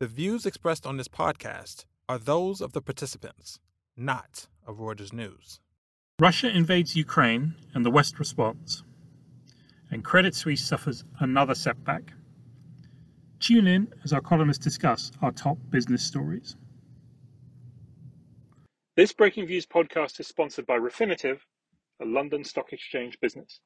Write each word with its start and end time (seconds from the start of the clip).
The 0.00 0.06
views 0.06 0.46
expressed 0.46 0.86
on 0.86 0.96
this 0.96 1.08
podcast 1.08 1.84
are 2.08 2.16
those 2.16 2.62
of 2.62 2.72
the 2.72 2.80
participants, 2.80 3.58
not 3.98 4.48
of 4.66 4.78
Reuters 4.78 5.12
News. 5.12 5.60
Russia 6.18 6.48
invades 6.48 6.96
Ukraine 6.96 7.54
and 7.74 7.84
the 7.84 7.90
West 7.90 8.18
responds. 8.18 8.82
And 9.90 10.02
Credit 10.02 10.34
Suisse 10.34 10.66
suffers 10.66 11.04
another 11.18 11.54
setback. 11.54 12.14
Tune 13.40 13.66
in 13.66 13.92
as 14.02 14.14
our 14.14 14.22
columnists 14.22 14.64
discuss 14.64 15.12
our 15.20 15.32
top 15.32 15.58
business 15.68 16.02
stories. 16.02 16.56
This 18.96 19.12
Breaking 19.12 19.46
Views 19.46 19.66
podcast 19.66 20.18
is 20.18 20.26
sponsored 20.26 20.64
by 20.64 20.78
Refinitiv, 20.78 21.40
a 22.00 22.06
London 22.06 22.42
Stock 22.42 22.72
Exchange 22.72 23.18
business. 23.20 23.60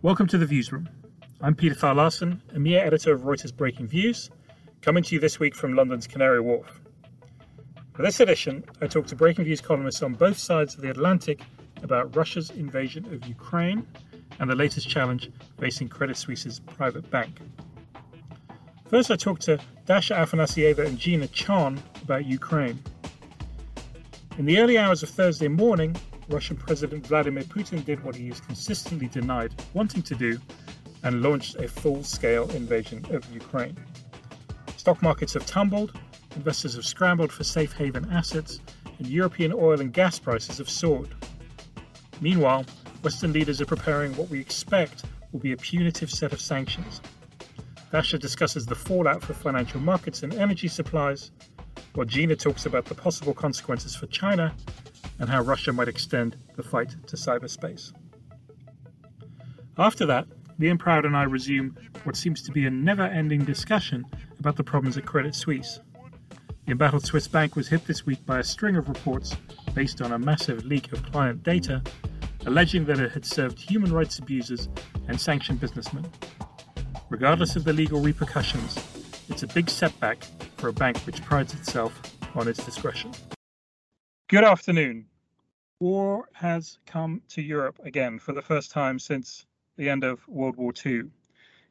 Welcome 0.00 0.28
to 0.28 0.38
the 0.38 0.46
Viewsroom. 0.46 0.88
I'm 1.42 1.54
Peter 1.54 1.74
Thal 1.74 1.96
Larsen, 1.96 2.40
EMEA 2.54 2.80
editor 2.80 3.12
of 3.12 3.20
Reuters 3.20 3.54
Breaking 3.54 3.86
Views, 3.86 4.30
coming 4.80 5.02
to 5.02 5.14
you 5.14 5.20
this 5.20 5.38
week 5.38 5.54
from 5.54 5.74
London's 5.74 6.06
Canary 6.06 6.40
Wharf. 6.40 6.80
For 7.92 8.00
this 8.00 8.20
edition, 8.20 8.64
I 8.80 8.86
talk 8.86 9.06
to 9.08 9.16
Breaking 9.16 9.44
Views 9.44 9.60
columnists 9.60 10.02
on 10.02 10.14
both 10.14 10.38
sides 10.38 10.74
of 10.74 10.80
the 10.80 10.88
Atlantic 10.88 11.42
about 11.82 12.16
Russia's 12.16 12.48
invasion 12.50 13.12
of 13.12 13.26
Ukraine 13.26 13.86
and 14.40 14.48
the 14.48 14.54
latest 14.54 14.88
challenge 14.88 15.30
facing 15.60 15.90
Credit 15.90 16.16
Suisse's 16.16 16.58
private 16.58 17.10
bank. 17.10 17.38
First, 18.88 19.10
I 19.10 19.16
talked 19.16 19.42
to 19.42 19.58
Dasha 19.84 20.14
Afanasieva 20.14 20.86
and 20.86 20.98
Gina 20.98 21.26
Chon 21.28 21.78
about 22.02 22.24
Ukraine. 22.24 22.82
In 24.38 24.46
the 24.46 24.58
early 24.58 24.78
hours 24.78 25.02
of 25.02 25.10
Thursday 25.10 25.48
morning, 25.48 25.94
Russian 26.30 26.56
President 26.56 27.06
Vladimir 27.06 27.44
Putin 27.44 27.84
did 27.84 28.02
what 28.02 28.16
he 28.16 28.28
has 28.28 28.40
consistently 28.40 29.08
denied 29.08 29.54
wanting 29.74 30.02
to 30.02 30.14
do 30.14 30.40
and 31.06 31.22
launched 31.22 31.54
a 31.54 31.68
full 31.68 32.02
scale 32.02 32.50
invasion 32.50 33.06
of 33.10 33.24
Ukraine. 33.32 33.76
Stock 34.76 35.00
markets 35.02 35.34
have 35.34 35.46
tumbled, 35.46 35.92
investors 36.34 36.74
have 36.74 36.84
scrambled 36.84 37.30
for 37.30 37.44
safe 37.44 37.72
haven 37.72 38.10
assets, 38.10 38.58
and 38.98 39.06
European 39.06 39.52
oil 39.52 39.80
and 39.80 39.92
gas 39.92 40.18
prices 40.18 40.58
have 40.58 40.68
soared. 40.68 41.14
Meanwhile, 42.20 42.66
Western 43.02 43.32
leaders 43.32 43.60
are 43.60 43.66
preparing 43.66 44.16
what 44.16 44.28
we 44.30 44.40
expect 44.40 45.04
will 45.30 45.38
be 45.38 45.52
a 45.52 45.56
punitive 45.56 46.10
set 46.10 46.32
of 46.32 46.40
sanctions. 46.40 47.00
Dasha 47.92 48.18
discusses 48.18 48.66
the 48.66 48.74
fallout 48.74 49.22
for 49.22 49.32
financial 49.32 49.78
markets 49.78 50.24
and 50.24 50.34
energy 50.34 50.66
supplies, 50.66 51.30
while 51.94 52.04
Gina 52.04 52.34
talks 52.34 52.66
about 52.66 52.86
the 52.86 52.96
possible 52.96 53.32
consequences 53.32 53.94
for 53.94 54.06
China 54.06 54.52
and 55.20 55.28
how 55.28 55.40
Russia 55.42 55.72
might 55.72 55.86
extend 55.86 56.36
the 56.56 56.64
fight 56.64 56.96
to 57.06 57.14
cyberspace. 57.14 57.92
After 59.78 60.04
that, 60.06 60.26
Liam 60.60 60.78
Proud 60.78 61.04
and 61.04 61.16
I 61.16 61.24
resume 61.24 61.76
what 62.04 62.16
seems 62.16 62.42
to 62.42 62.52
be 62.52 62.66
a 62.66 62.70
never 62.70 63.02
ending 63.02 63.44
discussion 63.44 64.06
about 64.38 64.56
the 64.56 64.64
problems 64.64 64.96
at 64.96 65.04
Credit 65.04 65.34
Suisse. 65.34 65.80
The 66.64 66.72
embattled 66.72 67.04
Swiss 67.04 67.28
bank 67.28 67.56
was 67.56 67.68
hit 67.68 67.86
this 67.86 68.06
week 68.06 68.24
by 68.24 68.38
a 68.38 68.44
string 68.44 68.76
of 68.76 68.88
reports 68.88 69.36
based 69.74 70.00
on 70.00 70.12
a 70.12 70.18
massive 70.18 70.64
leak 70.64 70.92
of 70.92 71.02
client 71.04 71.42
data 71.42 71.82
alleging 72.46 72.84
that 72.84 73.00
it 73.00 73.10
had 73.10 73.26
served 73.26 73.58
human 73.58 73.92
rights 73.92 74.18
abusers 74.18 74.68
and 75.08 75.20
sanctioned 75.20 75.60
businessmen. 75.60 76.06
Regardless 77.10 77.56
of 77.56 77.64
the 77.64 77.72
legal 77.72 78.00
repercussions, 78.00 78.78
it's 79.28 79.42
a 79.42 79.48
big 79.48 79.68
setback 79.68 80.24
for 80.56 80.68
a 80.68 80.72
bank 80.72 80.96
which 81.00 81.22
prides 81.22 81.54
itself 81.54 82.00
on 82.34 82.48
its 82.48 82.64
discretion. 82.64 83.10
Good 84.28 84.44
afternoon. 84.44 85.06
War 85.80 86.28
has 86.32 86.78
come 86.86 87.22
to 87.28 87.42
Europe 87.42 87.78
again 87.84 88.18
for 88.18 88.32
the 88.32 88.42
first 88.42 88.70
time 88.70 88.98
since 88.98 89.44
the 89.76 89.88
end 89.88 90.04
of 90.04 90.26
World 90.28 90.56
War 90.56 90.72
II. 90.84 91.04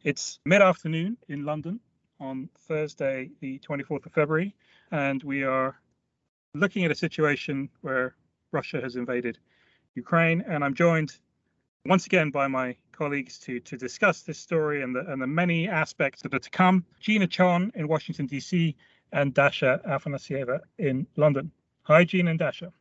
It's 0.03 0.39
mid 0.45 0.61
afternoon 0.61 1.17
in 1.27 1.45
London 1.45 1.79
on 2.19 2.49
Thursday, 2.67 3.31
the 3.39 3.59
24th 3.59 4.05
of 4.05 4.13
February, 4.13 4.55
and 4.91 5.21
we 5.23 5.43
are 5.43 5.75
looking 6.53 6.85
at 6.85 6.91
a 6.91 6.95
situation 6.95 7.69
where 7.81 8.15
Russia 8.51 8.79
has 8.81 8.95
invaded 8.95 9.37
Ukraine. 9.95 10.43
And 10.47 10.63
I'm 10.63 10.73
joined 10.73 11.13
once 11.85 12.05
again 12.05 12.31
by 12.31 12.47
my 12.47 12.75
colleagues 12.91 13.37
to, 13.39 13.59
to 13.59 13.77
discuss 13.77 14.21
this 14.21 14.39
story 14.39 14.81
and 14.81 14.95
the, 14.95 15.01
and 15.11 15.21
the 15.21 15.27
many 15.27 15.67
aspects 15.67 16.21
that 16.21 16.33
are 16.33 16.39
to 16.39 16.49
come 16.49 16.85
Gina 16.99 17.27
Chon 17.27 17.71
in 17.75 17.87
Washington, 17.87 18.25
D.C., 18.25 18.75
and 19.11 19.33
Dasha 19.33 19.79
Afanasieva 19.87 20.59
in 20.77 21.07
London. 21.15 21.51
Hi, 21.83 22.03
Gina 22.03 22.31
and 22.31 22.39
Dasha. 22.39 22.73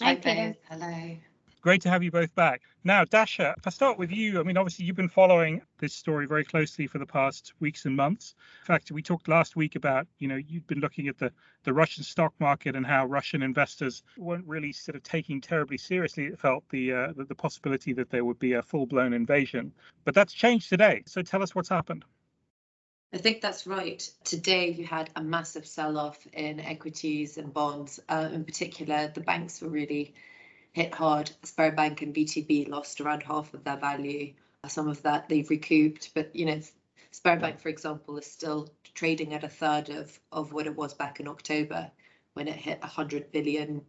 Hi, 0.00 0.14
Peter. 0.14 0.54
Hello. 0.68 1.16
Great 1.68 1.82
to 1.82 1.90
have 1.90 2.02
you 2.02 2.10
both 2.10 2.34
back. 2.34 2.62
Now, 2.82 3.04
Dasha, 3.04 3.54
if 3.58 3.66
I 3.66 3.68
start 3.68 3.98
with 3.98 4.10
you, 4.10 4.40
I 4.40 4.42
mean, 4.42 4.56
obviously, 4.56 4.86
you've 4.86 4.96
been 4.96 5.06
following 5.06 5.60
this 5.76 5.92
story 5.92 6.26
very 6.26 6.42
closely 6.42 6.86
for 6.86 6.96
the 6.96 7.04
past 7.04 7.52
weeks 7.60 7.84
and 7.84 7.94
months. 7.94 8.34
In 8.62 8.66
fact, 8.68 8.90
we 8.90 9.02
talked 9.02 9.28
last 9.28 9.54
week 9.54 9.76
about, 9.76 10.06
you 10.18 10.28
know, 10.28 10.36
you've 10.36 10.66
been 10.66 10.80
looking 10.80 11.08
at 11.08 11.18
the, 11.18 11.30
the 11.64 11.74
Russian 11.74 12.04
stock 12.04 12.32
market 12.40 12.74
and 12.74 12.86
how 12.86 13.04
Russian 13.04 13.42
investors 13.42 14.02
weren't 14.16 14.46
really 14.46 14.72
sort 14.72 14.96
of 14.96 15.02
taking 15.02 15.42
terribly 15.42 15.76
seriously, 15.76 16.24
it 16.24 16.40
felt, 16.40 16.64
the, 16.70 16.90
uh, 16.90 17.12
the, 17.14 17.24
the 17.24 17.34
possibility 17.34 17.92
that 17.92 18.08
there 18.08 18.24
would 18.24 18.38
be 18.38 18.54
a 18.54 18.62
full 18.62 18.86
blown 18.86 19.12
invasion. 19.12 19.70
But 20.06 20.14
that's 20.14 20.32
changed 20.32 20.70
today. 20.70 21.02
So 21.04 21.20
tell 21.20 21.42
us 21.42 21.54
what's 21.54 21.68
happened. 21.68 22.06
I 23.12 23.18
think 23.18 23.42
that's 23.42 23.66
right. 23.66 24.10
Today, 24.24 24.70
you 24.70 24.86
had 24.86 25.10
a 25.16 25.22
massive 25.22 25.66
sell 25.66 25.98
off 25.98 26.26
in 26.32 26.60
equities 26.60 27.36
and 27.36 27.52
bonds. 27.52 28.00
Uh, 28.08 28.30
in 28.32 28.46
particular, 28.46 29.12
the 29.14 29.20
banks 29.20 29.60
were 29.60 29.68
really 29.68 30.14
hit 30.72 30.94
hard. 30.94 31.30
Sberbank 31.42 32.02
and 32.02 32.14
VTB 32.14 32.68
lost 32.68 33.00
around 33.00 33.22
half 33.22 33.54
of 33.54 33.64
their 33.64 33.76
value. 33.76 34.34
Some 34.66 34.88
of 34.88 35.02
that 35.02 35.28
they've 35.28 35.48
recouped, 35.48 36.10
but 36.14 36.34
you 36.34 36.46
know, 36.46 36.60
Sberbank, 37.12 37.60
for 37.60 37.68
example, 37.68 38.18
is 38.18 38.26
still 38.26 38.68
trading 38.94 39.32
at 39.34 39.44
a 39.44 39.48
third 39.48 39.88
of, 39.88 40.18
of 40.32 40.52
what 40.52 40.66
it 40.66 40.76
was 40.76 40.94
back 40.94 41.20
in 41.20 41.28
October 41.28 41.90
when 42.34 42.48
it 42.48 42.56
hit 42.56 42.80
$100 42.80 43.32
billion. 43.32 43.82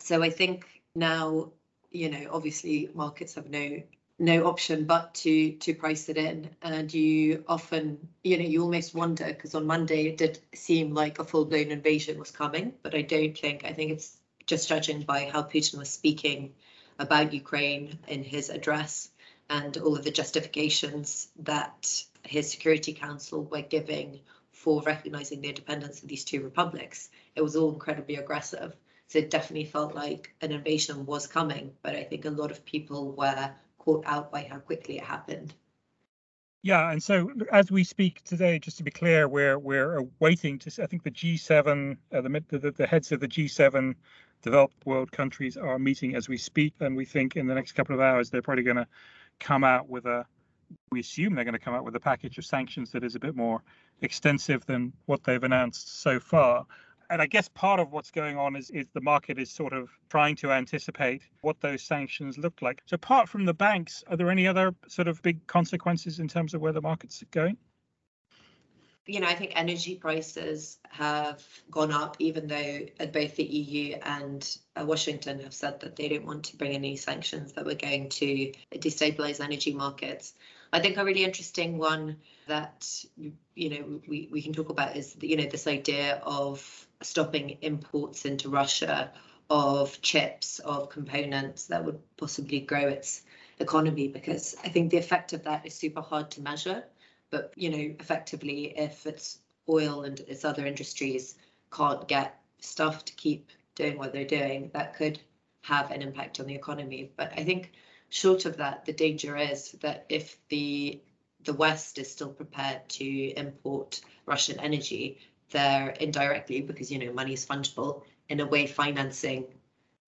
So 0.00 0.22
I 0.22 0.30
think 0.30 0.82
now, 0.94 1.52
you 1.90 2.10
know, 2.10 2.28
obviously 2.30 2.90
markets 2.94 3.34
have 3.34 3.50
no 3.50 3.82
no 4.18 4.46
option 4.48 4.84
but 4.84 5.14
to 5.14 5.52
to 5.52 5.72
price 5.72 6.08
it 6.08 6.16
in 6.16 6.50
and 6.62 6.92
you 6.92 7.44
often 7.46 7.96
you 8.24 8.36
know 8.36 8.44
you 8.44 8.62
almost 8.62 8.92
wonder 8.92 9.26
because 9.26 9.54
on 9.54 9.64
monday 9.64 10.08
it 10.08 10.16
did 10.16 10.40
seem 10.52 10.92
like 10.92 11.20
a 11.20 11.24
full-blown 11.24 11.70
invasion 11.70 12.18
was 12.18 12.32
coming 12.32 12.72
but 12.82 12.96
i 12.96 13.02
don't 13.02 13.38
think 13.38 13.64
i 13.64 13.72
think 13.72 13.92
it's 13.92 14.17
just 14.48 14.68
judging 14.68 15.02
by 15.02 15.30
how 15.30 15.42
Putin 15.42 15.78
was 15.78 15.90
speaking 15.90 16.54
about 16.98 17.34
Ukraine 17.34 17.98
in 18.08 18.24
his 18.24 18.48
address 18.48 19.10
and 19.50 19.76
all 19.76 19.94
of 19.94 20.04
the 20.04 20.10
justifications 20.10 21.28
that 21.40 22.02
his 22.22 22.50
Security 22.50 22.94
Council 22.94 23.44
were 23.44 23.62
giving 23.62 24.20
for 24.50 24.82
recognizing 24.82 25.42
the 25.42 25.50
independence 25.50 26.02
of 26.02 26.08
these 26.08 26.24
two 26.24 26.42
republics. 26.42 27.10
It 27.36 27.42
was 27.42 27.56
all 27.56 27.72
incredibly 27.72 28.16
aggressive. 28.16 28.74
So 29.08 29.18
it 29.20 29.30
definitely 29.30 29.66
felt 29.66 29.94
like 29.94 30.34
an 30.40 30.50
invasion 30.50 31.06
was 31.06 31.26
coming, 31.26 31.74
but 31.82 31.94
I 31.94 32.04
think 32.04 32.24
a 32.24 32.30
lot 32.30 32.50
of 32.50 32.64
people 32.64 33.12
were 33.12 33.52
caught 33.78 34.04
out 34.06 34.32
by 34.32 34.42
how 34.50 34.58
quickly 34.58 34.96
it 34.96 35.04
happened. 35.04 35.54
Yeah, 36.68 36.90
and 36.90 37.02
so 37.02 37.30
as 37.50 37.70
we 37.70 37.82
speak 37.82 38.22
today, 38.24 38.58
just 38.58 38.76
to 38.76 38.82
be 38.82 38.90
clear, 38.90 39.26
we're 39.26 39.58
we're 39.58 40.02
waiting 40.20 40.58
to. 40.58 40.82
I 40.82 40.86
think 40.86 41.02
the 41.02 41.10
G7, 41.10 41.96
uh, 42.12 42.20
the, 42.20 42.44
the 42.50 42.70
the 42.72 42.86
heads 42.86 43.10
of 43.10 43.20
the 43.20 43.26
G7 43.26 43.94
developed 44.42 44.84
world 44.84 45.10
countries 45.10 45.56
are 45.56 45.78
meeting 45.78 46.14
as 46.14 46.28
we 46.28 46.36
speak, 46.36 46.74
and 46.80 46.94
we 46.94 47.06
think 47.06 47.36
in 47.36 47.46
the 47.46 47.54
next 47.54 47.72
couple 47.72 47.94
of 47.94 48.02
hours 48.02 48.28
they're 48.28 48.42
probably 48.42 48.64
going 48.64 48.76
to 48.76 48.86
come 49.40 49.64
out 49.64 49.88
with 49.88 50.04
a. 50.04 50.26
We 50.92 51.00
assume 51.00 51.34
they're 51.34 51.44
going 51.44 51.54
to 51.54 51.58
come 51.58 51.72
out 51.72 51.86
with 51.86 51.96
a 51.96 52.00
package 52.00 52.36
of 52.36 52.44
sanctions 52.44 52.90
that 52.90 53.02
is 53.02 53.14
a 53.14 53.18
bit 53.18 53.34
more 53.34 53.62
extensive 54.02 54.66
than 54.66 54.92
what 55.06 55.24
they've 55.24 55.42
announced 55.42 56.02
so 56.02 56.20
far. 56.20 56.66
And 57.10 57.22
I 57.22 57.26
guess 57.26 57.48
part 57.48 57.80
of 57.80 57.90
what's 57.90 58.10
going 58.10 58.36
on 58.36 58.54
is, 58.54 58.70
is 58.70 58.86
the 58.92 59.00
market 59.00 59.38
is 59.38 59.50
sort 59.50 59.72
of 59.72 59.88
trying 60.10 60.36
to 60.36 60.52
anticipate 60.52 61.22
what 61.40 61.60
those 61.60 61.82
sanctions 61.82 62.36
look 62.36 62.60
like. 62.60 62.82
So, 62.86 62.94
apart 62.94 63.28
from 63.28 63.46
the 63.46 63.54
banks, 63.54 64.04
are 64.08 64.16
there 64.16 64.30
any 64.30 64.46
other 64.46 64.74
sort 64.88 65.08
of 65.08 65.22
big 65.22 65.46
consequences 65.46 66.20
in 66.20 66.28
terms 66.28 66.52
of 66.52 66.60
where 66.60 66.72
the 66.72 66.82
market's 66.82 67.24
going? 67.30 67.56
you 69.08 69.20
know, 69.20 69.26
I 69.26 69.34
think 69.34 69.52
energy 69.56 69.94
prices 69.94 70.78
have 70.90 71.42
gone 71.70 71.92
up, 71.92 72.16
even 72.18 72.46
though 72.46 72.80
both 73.10 73.36
the 73.36 73.44
EU 73.44 73.96
and 74.02 74.58
uh, 74.76 74.84
Washington 74.84 75.40
have 75.40 75.54
said 75.54 75.80
that 75.80 75.96
they 75.96 76.10
don't 76.10 76.26
want 76.26 76.44
to 76.44 76.56
bring 76.58 76.72
any 76.72 76.96
sanctions 76.96 77.54
that 77.54 77.64
were 77.64 77.74
going 77.74 78.10
to 78.10 78.52
destabilize 78.74 79.40
energy 79.40 79.72
markets. 79.72 80.34
I 80.74 80.80
think 80.80 80.98
a 80.98 81.04
really 81.06 81.24
interesting 81.24 81.78
one 81.78 82.18
that 82.48 82.86
you 83.16 83.70
know 83.70 84.00
we, 84.06 84.28
we 84.30 84.42
can 84.42 84.52
talk 84.52 84.68
about 84.68 84.94
is 84.94 85.16
you 85.20 85.38
know 85.38 85.46
this 85.46 85.66
idea 85.66 86.20
of 86.22 86.86
stopping 87.02 87.58
imports 87.62 88.24
into 88.24 88.48
Russia 88.48 89.12
of 89.50 90.00
chips 90.02 90.58
of 90.60 90.90
components 90.90 91.66
that 91.66 91.84
would 91.84 92.00
possibly 92.16 92.60
grow 92.60 92.88
its 92.88 93.22
economy 93.58 94.08
because 94.08 94.56
I 94.64 94.68
think 94.68 94.90
the 94.90 94.98
effect 94.98 95.32
of 95.32 95.44
that 95.44 95.66
is 95.66 95.74
super 95.74 96.02
hard 96.02 96.30
to 96.32 96.42
measure 96.42 96.84
but 97.30 97.52
you 97.56 97.70
know, 97.70 97.94
effectively, 98.00 98.78
if 98.78 99.06
it's 99.06 99.38
oil 99.68 100.02
and 100.02 100.18
its 100.20 100.44
other 100.44 100.66
industries 100.66 101.36
can't 101.70 102.08
get 102.08 102.40
stuff 102.58 103.04
to 103.04 103.12
keep 103.14 103.50
doing 103.74 103.98
what 103.98 104.12
they're 104.12 104.24
doing, 104.24 104.70
that 104.72 104.94
could 104.94 105.20
have 105.62 105.90
an 105.90 106.02
impact 106.02 106.40
on 106.40 106.46
the 106.46 106.54
economy. 106.54 107.12
But 107.16 107.32
I 107.36 107.44
think 107.44 107.72
short 108.08 108.46
of 108.46 108.56
that, 108.56 108.86
the 108.86 108.92
danger 108.92 109.36
is 109.36 109.72
that 109.80 110.06
if 110.08 110.38
the 110.48 111.00
the 111.44 111.52
West 111.52 111.98
is 111.98 112.10
still 112.10 112.32
prepared 112.32 112.88
to 112.88 113.04
import 113.04 114.00
Russian 114.26 114.58
energy, 114.58 115.20
they're 115.50 115.90
indirectly, 115.90 116.60
because 116.60 116.90
you 116.90 116.98
know 116.98 117.12
money 117.12 117.32
is 117.32 117.46
fungible, 117.46 118.02
in 118.28 118.40
a 118.40 118.46
way 118.46 118.66
financing 118.66 119.46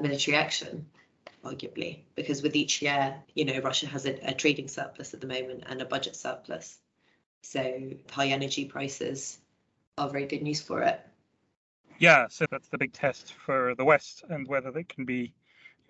military 0.00 0.36
action, 0.36 0.86
arguably, 1.44 2.00
because 2.14 2.42
with 2.42 2.56
each 2.56 2.82
year, 2.82 3.14
you 3.34 3.44
know, 3.44 3.58
Russia 3.60 3.86
has 3.86 4.06
a, 4.06 4.14
a 4.28 4.34
trading 4.34 4.68
surplus 4.68 5.14
at 5.14 5.20
the 5.20 5.26
moment 5.26 5.64
and 5.66 5.80
a 5.80 5.84
budget 5.84 6.16
surplus. 6.16 6.78
So 7.42 7.90
high 8.10 8.28
energy 8.28 8.66
prices 8.66 9.38
are 9.96 10.08
very 10.08 10.26
good 10.26 10.42
news 10.42 10.60
for 10.60 10.82
it. 10.82 11.00
Yeah, 11.98 12.26
so 12.28 12.46
that's 12.50 12.68
the 12.68 12.78
big 12.78 12.92
test 12.92 13.34
for 13.34 13.74
the 13.74 13.84
West 13.84 14.24
and 14.28 14.46
whether 14.48 14.70
they 14.70 14.84
can 14.84 15.04
be 15.04 15.32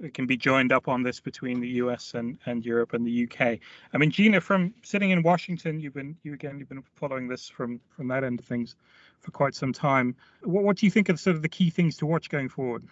it 0.01 0.15
can 0.15 0.27
be 0.27 0.37
joined 0.37 0.73
up 0.73 0.89
on 0.89 1.03
this 1.03 1.21
between 1.21 1.61
the 1.61 1.69
US 1.69 2.15
and, 2.15 2.39
and 2.47 2.65
Europe 2.65 2.95
and 2.95 3.07
the 3.07 3.25
UK. 3.25 3.59
I 3.93 3.99
mean, 3.99 4.11
Gina, 4.11 4.41
from 4.41 4.73
sitting 4.83 5.11
in 5.11 5.23
Washington, 5.23 5.79
you've 5.79 5.95
been 5.95 6.17
you 6.23 6.33
again 6.33 6.59
you've 6.59 6.69
been 6.69 6.83
following 6.97 7.29
this 7.29 7.49
from 7.49 7.81
from 7.91 8.09
that 8.09 8.25
end 8.25 8.41
of 8.41 8.47
things 8.47 8.77
for 9.21 9.31
quite 9.31 9.55
some 9.55 9.73
time. 9.73 10.17
What, 10.43 10.65
what 10.65 10.77
do 10.77 10.87
you 10.87 10.91
think 10.91 11.09
are 11.11 11.17
sort 11.17 11.37
of 11.37 11.43
the 11.43 11.49
key 11.49 11.71
things 11.71 11.97
to 11.99 12.07
watch 12.07 12.29
going 12.29 12.49
forward? 12.49 12.85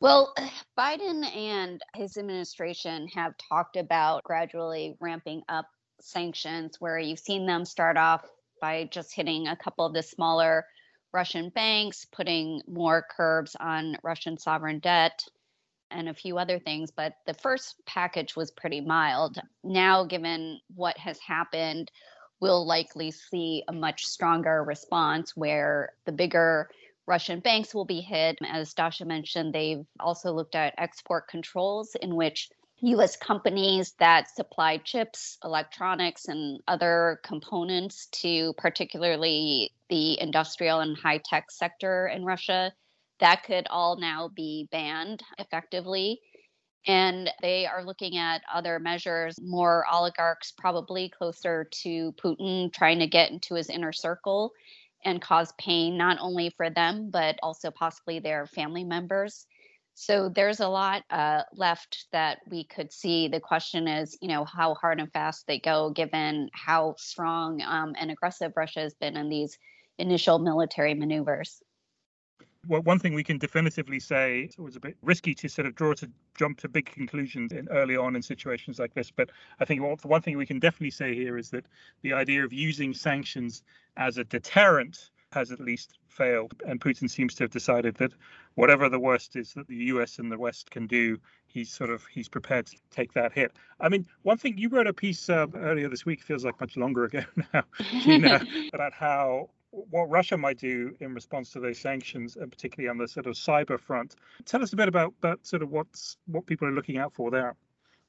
Well, 0.00 0.34
Biden 0.78 1.24
and 1.36 1.80
his 1.94 2.16
administration 2.16 3.08
have 3.08 3.34
talked 3.48 3.76
about 3.76 4.24
gradually 4.24 4.96
ramping 5.00 5.42
up 5.48 5.66
sanctions, 6.00 6.80
where 6.80 6.98
you've 6.98 7.18
seen 7.18 7.46
them 7.46 7.64
start 7.64 7.96
off 7.96 8.24
by 8.60 8.88
just 8.90 9.14
hitting 9.14 9.48
a 9.48 9.56
couple 9.56 9.84
of 9.84 9.92
the 9.92 10.02
smaller 10.02 10.66
Russian 11.12 11.50
banks, 11.50 12.06
putting 12.06 12.62
more 12.66 13.04
curbs 13.14 13.54
on 13.60 13.96
Russian 14.02 14.38
sovereign 14.38 14.78
debt, 14.78 15.22
and 15.90 16.08
a 16.08 16.14
few 16.14 16.38
other 16.38 16.58
things. 16.58 16.90
But 16.90 17.14
the 17.26 17.34
first 17.34 17.76
package 17.86 18.34
was 18.34 18.50
pretty 18.50 18.80
mild. 18.80 19.38
Now, 19.62 20.04
given 20.04 20.60
what 20.74 20.96
has 20.98 21.18
happened, 21.20 21.90
we'll 22.42 22.66
likely 22.66 23.12
see 23.12 23.62
a 23.68 23.72
much 23.72 24.04
stronger 24.04 24.64
response 24.64 25.36
where 25.36 25.92
the 26.06 26.12
bigger 26.12 26.68
Russian 27.06 27.38
banks 27.38 27.72
will 27.72 27.84
be 27.84 28.00
hit. 28.00 28.36
As 28.44 28.74
Dasha 28.74 29.04
mentioned, 29.04 29.54
they've 29.54 29.86
also 30.00 30.32
looked 30.32 30.56
at 30.56 30.74
export 30.76 31.28
controls 31.28 31.94
in 32.02 32.16
which 32.16 32.50
US 32.80 33.16
companies 33.16 33.92
that 34.00 34.28
supply 34.28 34.78
chips, 34.78 35.38
electronics, 35.44 36.26
and 36.26 36.60
other 36.66 37.20
components 37.22 38.06
to 38.06 38.52
particularly 38.54 39.70
the 39.88 40.20
industrial 40.20 40.80
and 40.80 40.98
high 40.98 41.20
tech 41.24 41.48
sector 41.48 42.08
in 42.08 42.24
Russia, 42.24 42.72
that 43.20 43.44
could 43.44 43.68
all 43.70 43.96
now 43.96 44.28
be 44.34 44.68
banned 44.72 45.22
effectively. 45.38 46.20
And 46.86 47.30
they 47.40 47.66
are 47.66 47.84
looking 47.84 48.16
at 48.16 48.42
other 48.52 48.78
measures, 48.80 49.40
more 49.40 49.84
oligarchs, 49.90 50.52
probably 50.52 51.08
closer 51.08 51.68
to 51.82 52.12
Putin, 52.12 52.72
trying 52.72 52.98
to 52.98 53.06
get 53.06 53.30
into 53.30 53.54
his 53.54 53.70
inner 53.70 53.92
circle 53.92 54.52
and 55.04 55.22
cause 55.22 55.52
pain, 55.58 55.96
not 55.96 56.18
only 56.20 56.50
for 56.50 56.70
them, 56.70 57.10
but 57.10 57.38
also 57.42 57.70
possibly 57.70 58.18
their 58.18 58.46
family 58.46 58.84
members. 58.84 59.46
So 59.94 60.28
there's 60.28 60.60
a 60.60 60.68
lot 60.68 61.02
uh, 61.10 61.42
left 61.54 62.06
that 62.12 62.38
we 62.48 62.64
could 62.64 62.92
see. 62.92 63.28
The 63.28 63.40
question 63.40 63.86
is, 63.86 64.16
you 64.20 64.28
know, 64.28 64.44
how 64.44 64.74
hard 64.74 65.00
and 65.00 65.12
fast 65.12 65.46
they 65.46 65.58
go, 65.58 65.90
given 65.90 66.48
how 66.52 66.94
strong 66.98 67.62
um, 67.62 67.94
and 67.98 68.10
aggressive 68.10 68.52
Russia 68.56 68.80
has 68.80 68.94
been 68.94 69.16
in 69.16 69.28
these 69.28 69.58
initial 69.98 70.38
military 70.38 70.94
maneuvers. 70.94 71.61
Well, 72.68 72.82
one 72.82 73.00
thing 73.00 73.14
we 73.14 73.24
can 73.24 73.38
definitively 73.38 73.98
say 73.98 74.42
it 74.56 74.60
was 74.60 74.76
a 74.76 74.80
bit 74.80 74.96
risky 75.02 75.34
to 75.34 75.48
sort 75.48 75.66
of 75.66 75.74
draw 75.74 75.94
to 75.94 76.08
jump 76.36 76.58
to 76.60 76.68
big 76.68 76.86
conclusions 76.86 77.52
in 77.52 77.68
early 77.70 77.96
on 77.96 78.14
in 78.14 78.22
situations 78.22 78.78
like 78.78 78.94
this. 78.94 79.10
But 79.10 79.30
I 79.58 79.64
think 79.64 79.80
one 80.04 80.22
thing 80.22 80.36
we 80.36 80.46
can 80.46 80.60
definitely 80.60 80.92
say 80.92 81.14
here 81.14 81.36
is 81.36 81.50
that 81.50 81.66
the 82.02 82.12
idea 82.12 82.44
of 82.44 82.52
using 82.52 82.94
sanctions 82.94 83.64
as 83.96 84.16
a 84.16 84.24
deterrent 84.24 85.10
has 85.32 85.50
at 85.50 85.60
least 85.60 85.98
failed. 86.08 86.54
And 86.66 86.80
Putin 86.80 87.10
seems 87.10 87.34
to 87.34 87.44
have 87.44 87.50
decided 87.50 87.96
that 87.96 88.12
whatever 88.54 88.88
the 88.88 89.00
worst 89.00 89.34
is 89.34 89.54
that 89.54 89.66
the 89.66 89.76
US 89.76 90.18
and 90.18 90.30
the 90.30 90.38
West 90.38 90.70
can 90.70 90.86
do, 90.86 91.18
he's 91.46 91.72
sort 91.72 91.90
of 91.90 92.04
he's 92.06 92.28
prepared 92.28 92.66
to 92.66 92.76
take 92.90 93.12
that 93.14 93.32
hit. 93.32 93.52
I 93.80 93.88
mean, 93.88 94.06
one 94.22 94.38
thing 94.38 94.56
you 94.56 94.68
wrote 94.68 94.86
a 94.86 94.92
piece 94.92 95.28
uh, 95.28 95.46
earlier 95.56 95.88
this 95.88 96.06
week 96.06 96.22
feels 96.22 96.44
like 96.44 96.60
much 96.60 96.76
longer 96.76 97.04
ago 97.04 97.22
now, 97.54 97.64
Gina, 98.02 98.44
about 98.74 98.92
how 98.92 99.48
what 99.72 100.10
Russia 100.10 100.36
might 100.36 100.58
do 100.58 100.94
in 101.00 101.14
response 101.14 101.50
to 101.50 101.60
those 101.60 101.78
sanctions, 101.78 102.36
and 102.36 102.50
particularly 102.50 102.88
on 102.88 102.98
the 102.98 103.08
sort 103.08 103.26
of 103.26 103.34
cyber 103.34 103.80
front. 103.80 104.14
Tell 104.44 104.62
us 104.62 104.72
a 104.72 104.76
bit 104.76 104.88
about 104.88 105.14
that, 105.22 105.44
sort 105.46 105.62
of 105.62 105.70
what's 105.70 106.18
what 106.26 106.46
people 106.46 106.68
are 106.68 106.72
looking 106.72 106.98
out 106.98 107.14
for 107.14 107.30
there. 107.30 107.56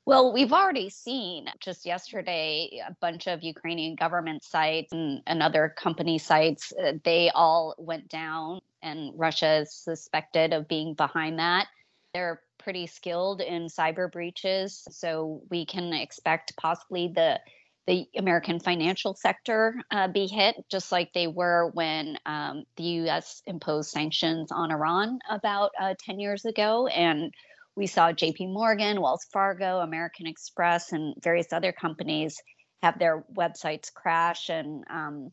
Well, 0.06 0.34
we've 0.34 0.52
already 0.52 0.90
seen 0.90 1.48
just 1.62 1.86
yesterday 1.86 2.82
a 2.86 2.94
bunch 3.00 3.28
of 3.28 3.42
Ukrainian 3.42 3.96
government 3.96 4.44
sites 4.44 4.92
and, 4.92 5.22
and 5.26 5.42
other 5.42 5.74
company 5.78 6.18
sites. 6.18 6.74
Uh, 6.74 6.94
they 7.06 7.30
all 7.34 7.74
went 7.78 8.10
down, 8.10 8.60
and 8.82 9.18
Russia 9.18 9.62
is 9.62 9.74
suspected 9.74 10.52
of 10.52 10.68
being 10.68 10.94
behind 10.94 11.40
that. 11.40 11.68
They're 12.14 12.42
pretty 12.58 12.88
skilled 12.88 13.40
in 13.40 13.68
cyber 13.68 14.12
breaches, 14.12 14.86
so 14.90 15.42
we 15.50 15.66
can 15.66 15.94
expect 15.94 16.58
possibly 16.58 17.08
the 17.08 17.40
the 17.86 18.06
American 18.18 18.60
financial 18.60 19.14
sector 19.14 19.76
uh, 19.92 20.08
be 20.08 20.28
hit, 20.28 20.56
just 20.70 20.92
like 20.92 21.12
they 21.14 21.28
were 21.28 21.70
when 21.74 22.18
um, 22.26 22.64
the 22.78 22.84
U.S. 22.84 23.42
imposed 23.46 23.90
sanctions 23.90 24.52
on 24.52 24.72
Iran 24.72 25.20
about 25.30 25.72
uh, 25.80 25.94
10 26.06 26.20
years 26.20 26.46
ago. 26.46 26.88
And 26.88 27.34
we 27.76 27.88
saw 27.88 28.12
JP 28.12 28.54
Morgan, 28.54 29.02
Wells 29.02 29.26
Fargo, 29.34 29.80
American 29.80 30.28
Express, 30.28 30.94
and 30.94 31.16
various 31.22 31.52
other 31.52 31.72
companies 31.74 32.38
have 32.82 33.00
their 33.00 33.26
websites 33.34 33.92
crash 33.92 34.50
and 34.50 34.84
um, 34.90 35.32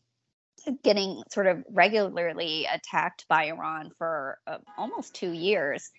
getting 0.83 1.21
sort 1.31 1.47
of 1.47 1.63
regularly 1.69 2.67
attacked 2.71 3.25
by 3.27 3.45
Iran 3.45 3.91
for 3.97 4.37
uh, 4.47 4.57
almost 4.77 5.13
two 5.13 5.31
years. 5.31 5.89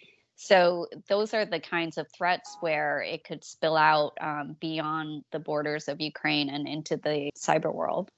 So 0.45 0.89
those 1.09 1.35
are 1.35 1.45
the 1.45 1.61
kinds 1.61 1.99
of 1.99 2.11
threats 2.11 2.57
where 2.59 3.01
it 3.01 3.23
could 3.23 3.45
spill 3.45 3.77
out 3.77 4.15
um, 4.21 4.57
beyond 4.59 5.23
the 5.31 5.39
borders 5.39 5.87
of 5.87 6.01
Ukraine 6.01 6.49
and 6.49 6.67
into 6.67 6.97
the 6.97 7.31
cyber 7.39 7.73
world. 7.73 8.11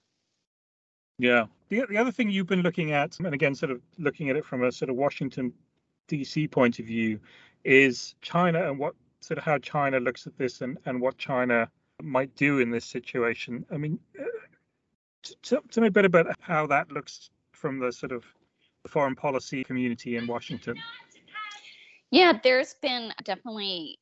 Yeah. 1.19 1.45
The, 1.69 1.85
the 1.87 1.99
other 1.99 2.11
thing 2.11 2.31
you've 2.31 2.47
been 2.47 2.63
looking 2.63 2.93
at, 2.93 3.19
and 3.19 3.35
again, 3.35 3.55
sort 3.55 3.73
of 3.73 3.83
looking 3.99 4.31
at 4.31 4.37
it 4.37 4.47
from 4.47 4.65
a 4.65 4.73
sort 4.73 4.89
of 4.89 4.97
Washington 4.97 5.53
DC 6.09 6.51
point 6.51 6.79
of 6.79 6.87
view, 6.87 7.21
is 7.63 8.15
China 8.23 8.71
and 8.71 8.79
what 8.79 8.95
sort 9.21 9.37
of 9.37 9.45
how 9.45 9.59
China 9.59 10.01
looks 10.01 10.27
at 10.27 10.39
this 10.39 10.63
and, 10.63 10.79
and 10.87 11.03
what 11.03 11.19
China 11.19 11.69
might 12.03 12.35
do 12.37 12.59
in 12.59 12.71
this 12.71 12.87
situation. 12.87 13.67
I 13.71 13.77
mean, 13.77 13.99
uh, 14.19 14.25
tell, 15.43 15.61
tell 15.71 15.83
me 15.83 15.89
a 15.89 15.91
bit 15.91 16.07
about 16.07 16.35
how 16.41 16.67
that 16.69 16.91
looks 16.91 17.29
from 17.53 17.81
the 17.81 17.93
sort 17.93 18.13
of 18.13 18.25
foreign 18.87 19.15
policy 19.15 19.63
community 19.63 20.17
in 20.17 20.27
Washington. 20.27 20.79
Yeah, 22.15 22.39
there's 22.41 22.77
been 22.81 23.13
definitely 23.25 23.99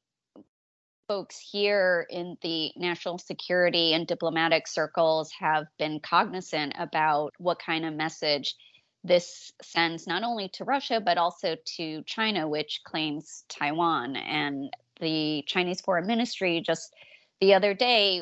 folks 1.09 1.38
here 1.40 2.07
in 2.11 2.37
the 2.42 2.71
national 2.76 3.16
security 3.16 3.95
and 3.95 4.07
diplomatic 4.07 4.69
circles 4.69 5.33
have 5.40 5.64
been 5.78 5.99
cognizant 5.99 6.75
about 6.78 7.33
what 7.38 7.59
kind 7.59 7.87
of 7.87 7.95
message 7.95 8.54
this 9.02 9.50
sends 9.62 10.07
not 10.07 10.25
only 10.25 10.50
to 10.50 10.64
Russia, 10.64 11.00
but 11.00 11.16
also 11.16 11.57
to 11.78 12.02
China, 12.02 12.47
which 12.47 12.83
claims 12.85 13.45
Taiwan. 13.49 14.16
And 14.16 14.71
the 15.00 15.42
Chinese 15.47 15.81
Foreign 15.81 16.07
Ministry 16.07 16.61
just 16.61 16.95
the 17.40 17.54
other 17.54 17.73
day 17.73 18.21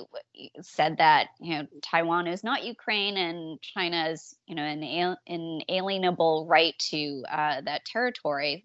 said 0.62 0.98
that 0.98 1.30
you 1.40 1.58
know 1.58 1.66
Taiwan 1.82 2.28
is 2.28 2.44
not 2.44 2.64
Ukraine 2.64 3.16
and 3.16 3.60
China 3.60 4.08
is 4.10 4.36
you 4.46 4.54
know 4.54 4.62
an 4.62 5.16
inalienable 5.26 6.46
right 6.48 6.78
to 6.90 7.24
uh, 7.28 7.60
that 7.62 7.84
territory. 7.86 8.64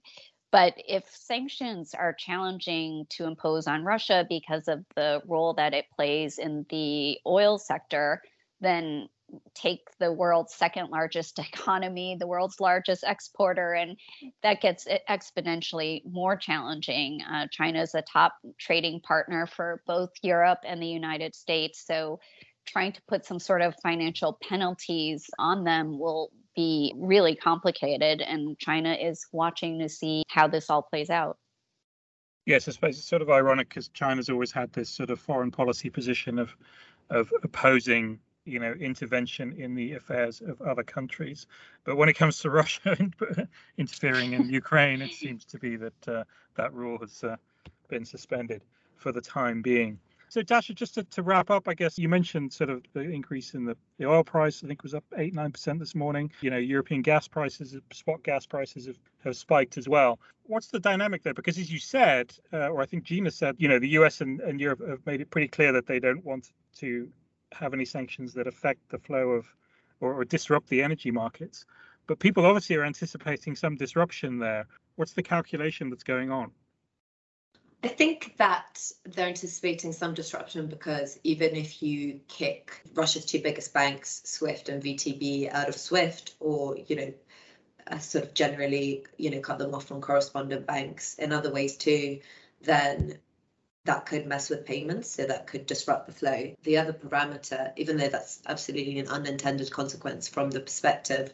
But 0.55 0.75
if 0.87 1.03
sanctions 1.13 1.93
are 1.93 2.13
challenging 2.13 3.07
to 3.09 3.25
impose 3.25 3.67
on 3.67 3.83
Russia 3.83 4.25
because 4.29 4.69
of 4.69 4.85
the 4.95 5.21
role 5.27 5.53
that 5.55 5.73
it 5.73 5.83
plays 5.93 6.37
in 6.37 6.65
the 6.69 7.19
oil 7.27 7.57
sector, 7.57 8.21
then 8.61 9.09
take 9.53 9.81
the 9.99 10.13
world's 10.13 10.55
second 10.55 10.91
largest 10.91 11.39
economy, 11.53 12.15
the 12.17 12.25
world's 12.25 12.61
largest 12.61 13.03
exporter, 13.05 13.73
and 13.73 13.97
that 14.43 14.61
gets 14.61 14.87
exponentially 15.09 16.05
more 16.05 16.37
challenging. 16.37 17.21
Uh, 17.21 17.47
China 17.51 17.81
is 17.81 17.93
a 17.93 18.01
top 18.03 18.35
trading 18.57 19.01
partner 19.01 19.47
for 19.47 19.81
both 19.85 20.11
Europe 20.21 20.59
and 20.63 20.81
the 20.81 20.87
United 20.87 21.35
States. 21.35 21.83
So, 21.85 22.21
trying 22.65 22.93
to 22.93 23.01
put 23.09 23.25
some 23.25 23.39
sort 23.39 23.61
of 23.61 23.75
financial 23.83 24.39
penalties 24.41 25.29
on 25.37 25.65
them 25.65 25.99
will 25.99 26.31
be 26.55 26.93
really 26.95 27.35
complicated. 27.35 28.21
And 28.21 28.57
China 28.57 28.93
is 28.93 29.25
watching 29.31 29.79
to 29.79 29.89
see 29.89 30.23
how 30.27 30.47
this 30.47 30.69
all 30.69 30.81
plays 30.81 31.09
out. 31.09 31.37
Yes, 32.45 32.67
I 32.67 32.71
suppose 32.71 32.97
it's 32.97 33.07
sort 33.07 33.21
of 33.21 33.29
ironic 33.29 33.69
because 33.69 33.87
China's 33.89 34.29
always 34.29 34.51
had 34.51 34.71
this 34.73 34.89
sort 34.89 35.09
of 35.09 35.19
foreign 35.19 35.51
policy 35.51 35.89
position 35.89 36.39
of 36.39 36.55
of 37.09 37.31
opposing 37.43 38.19
you 38.45 38.59
know 38.59 38.71
intervention 38.73 39.53
in 39.53 39.75
the 39.75 39.93
affairs 39.93 40.41
of 40.41 40.61
other 40.61 40.83
countries 40.83 41.47
but 41.83 41.95
when 41.97 42.09
it 42.09 42.13
comes 42.13 42.39
to 42.39 42.49
russia 42.61 42.97
interfering 43.77 44.33
in 44.33 44.49
ukraine 44.49 45.01
it 45.01 45.11
seems 45.11 45.45
to 45.45 45.57
be 45.59 45.75
that 45.75 46.07
uh, 46.07 46.23
that 46.55 46.73
rule 46.73 46.97
has 46.99 47.23
uh, 47.23 47.35
been 47.89 48.05
suspended 48.05 48.63
for 48.95 49.11
the 49.11 49.21
time 49.21 49.61
being 49.61 49.99
So, 50.35 50.41
Dasha, 50.41 50.73
just 50.73 50.95
to, 50.95 51.03
to, 51.05 51.23
wrap 51.23 51.49
up, 51.49 51.69
I 51.69 51.73
guess 51.73 51.97
you 51.97 52.09
mentioned 52.09 52.51
sort 52.51 52.69
of 52.69 52.83
the 52.91 52.99
increase 52.99 53.53
in 53.53 53.63
the, 53.63 53.77
the 53.97 54.05
oil 54.05 54.21
price. 54.21 54.61
I 54.61 54.67
think 54.67 54.83
was 54.83 54.93
up 54.93 55.05
eight 55.15 55.33
nine 55.33 55.53
percent 55.53 55.79
this 55.79 55.95
morning. 55.95 56.29
You 56.41 56.49
know, 56.49 56.57
European 56.57 57.01
gas 57.01 57.25
prices, 57.25 57.77
spot 57.93 58.21
gas 58.21 58.45
prices 58.45 58.85
have, 58.87 58.99
have 59.23 59.37
spiked 59.37 59.77
as 59.77 59.87
well. 59.87 60.19
What's 60.43 60.67
the 60.67 60.79
dynamic 60.81 61.23
there? 61.23 61.33
Because 61.33 61.57
as 61.57 61.71
you 61.71 61.79
said, 61.79 62.33
uh, 62.51 62.67
or 62.67 62.81
I 62.81 62.85
think 62.85 63.05
Gina 63.05 63.31
said, 63.31 63.55
you 63.59 63.69
know, 63.69 63.79
the 63.79 63.87
U.S. 63.91 64.19
And, 64.19 64.41
and 64.41 64.59
Europe 64.59 64.85
have 64.85 65.05
made 65.05 65.21
it 65.21 65.29
pretty 65.29 65.47
clear 65.47 65.71
that 65.71 65.87
they 65.87 66.01
don't 66.01 66.25
want 66.25 66.51
to 66.79 67.07
have 67.53 67.73
any 67.73 67.85
sanctions 67.85 68.33
that 68.33 68.45
affect 68.45 68.89
the 68.89 68.99
flow 68.99 69.29
of 69.29 69.45
or, 70.01 70.15
or 70.15 70.25
disrupt 70.25 70.67
the 70.67 70.83
energy 70.83 71.11
markets. 71.11 71.63
But 72.07 72.19
people 72.19 72.45
obviously 72.45 72.75
are 72.75 72.83
anticipating 72.83 73.55
some 73.55 73.77
disruption 73.77 74.39
there. 74.39 74.67
What's 74.97 75.13
the 75.13 75.23
calculation 75.23 75.89
that's 75.89 76.03
going 76.03 76.29
on? 76.29 76.51
I 77.83 77.87
think 77.87 78.35
that 78.37 78.91
they're 79.05 79.27
anticipating 79.27 79.91
some 79.91 80.13
disruption 80.13 80.67
because 80.67 81.19
even 81.23 81.55
if 81.55 81.83
you 81.83 82.19
kick 82.27 82.81
Russia's 82.93 83.25
two 83.25 83.41
biggest 83.41 83.73
banks, 83.73 84.21
SWIFT 84.25 84.69
and 84.69 84.81
VTB, 84.81 85.51
out 85.51 85.69
of 85.69 85.75
SWIFT, 85.75 86.33
or 86.39 86.77
you 86.77 86.95
know, 86.95 87.13
uh, 87.87 87.99
sort 87.99 88.23
of 88.23 88.33
generally, 88.33 89.05
you 89.17 89.29
know, 89.29 89.39
cut 89.39 89.59
them 89.59 89.75
off 89.75 89.85
from 89.85 90.01
correspondent 90.01 90.65
banks 90.65 91.15
in 91.15 91.31
other 91.31 91.51
ways 91.51 91.77
too, 91.77 92.19
then 92.61 93.19
that 93.85 94.07
could 94.07 94.25
mess 94.25 94.49
with 94.49 94.65
payments, 94.65 95.11
so 95.11 95.25
that 95.25 95.45
could 95.45 95.67
disrupt 95.67 96.07
the 96.07 96.13
flow. 96.13 96.55
The 96.63 96.77
other 96.77 96.93
parameter, 96.93 97.71
even 97.77 97.97
though 97.97 98.09
that's 98.09 98.41
absolutely 98.47 98.97
an 98.99 99.07
unintended 99.07 99.69
consequence 99.69 100.27
from 100.27 100.49
the 100.49 100.59
perspective 100.59 101.31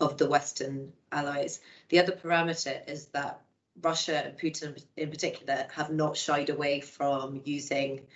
of 0.00 0.16
the 0.16 0.28
Western 0.28 0.94
allies, 1.12 1.60
the 1.90 1.98
other 1.98 2.12
parameter 2.12 2.88
is 2.88 3.06
that 3.08 3.42
Russia 3.82 4.22
and 4.24 4.38
Putin 4.38 4.82
in 4.96 5.10
particular 5.10 5.66
have 5.74 5.90
not 5.90 6.16
shied 6.16 6.50
away 6.50 6.80
from 6.80 7.40
using 7.44 8.06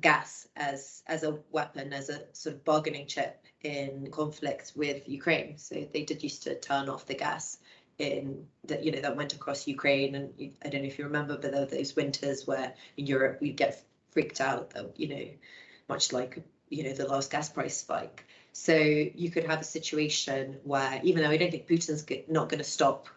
gas 0.00 0.48
as 0.56 1.02
as 1.06 1.22
a 1.22 1.38
weapon, 1.50 1.92
as 1.92 2.08
a 2.08 2.22
sort 2.32 2.56
of 2.56 2.64
bargaining 2.64 3.06
chip 3.06 3.44
in 3.62 4.10
conflicts 4.10 4.74
with 4.74 5.08
Ukraine. 5.08 5.58
So 5.58 5.86
they 5.92 6.02
did 6.02 6.22
used 6.22 6.44
to 6.44 6.58
turn 6.58 6.88
off 6.88 7.06
the 7.06 7.14
gas 7.14 7.58
in 7.98 8.46
that 8.64 8.84
you 8.84 8.92
know 8.92 9.00
that 9.00 9.16
went 9.16 9.34
across 9.34 9.66
Ukraine, 9.66 10.14
and 10.14 10.32
I 10.64 10.68
don't 10.68 10.82
know 10.82 10.88
if 10.88 10.98
you 10.98 11.04
remember, 11.04 11.36
but 11.36 11.52
there 11.52 11.60
were 11.60 11.66
those 11.66 11.96
winters 11.96 12.46
where 12.46 12.74
in 12.96 13.06
Europe 13.06 13.38
we 13.40 13.52
get 13.52 13.82
freaked 14.10 14.40
out 14.40 14.70
that 14.70 14.98
you 14.98 15.08
know, 15.08 15.26
much 15.88 16.12
like 16.12 16.42
you 16.68 16.84
know 16.84 16.92
the 16.92 17.06
last 17.06 17.30
gas 17.30 17.48
price 17.48 17.76
spike. 17.76 18.24
So 18.52 18.74
you 18.74 19.30
could 19.30 19.44
have 19.44 19.60
a 19.60 19.64
situation 19.64 20.58
where 20.64 21.00
even 21.02 21.22
though 21.22 21.30
I 21.30 21.36
don't 21.36 21.50
think 21.50 21.68
Putin's 21.68 22.04
not 22.28 22.48
going 22.48 22.58
to 22.58 22.64
stop 22.64 23.08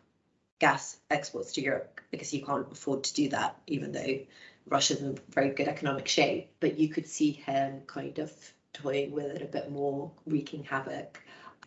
gas 0.59 0.97
exports 1.09 1.53
to 1.53 1.61
Europe 1.61 2.01
because 2.11 2.33
you 2.33 2.45
can't 2.45 2.71
afford 2.71 3.03
to 3.05 3.13
do 3.13 3.29
that, 3.29 3.57
even 3.67 3.91
though 3.91 4.19
Russia's 4.67 5.01
in 5.01 5.17
very 5.29 5.49
good 5.49 5.67
economic 5.67 6.07
shape. 6.07 6.51
But 6.59 6.77
you 6.77 6.89
could 6.89 7.07
see 7.07 7.31
him 7.31 7.81
kind 7.87 8.19
of 8.19 8.31
toying 8.73 9.11
with 9.11 9.25
it 9.25 9.41
a 9.41 9.45
bit 9.45 9.71
more, 9.71 10.11
wreaking 10.25 10.63
havoc. 10.63 11.21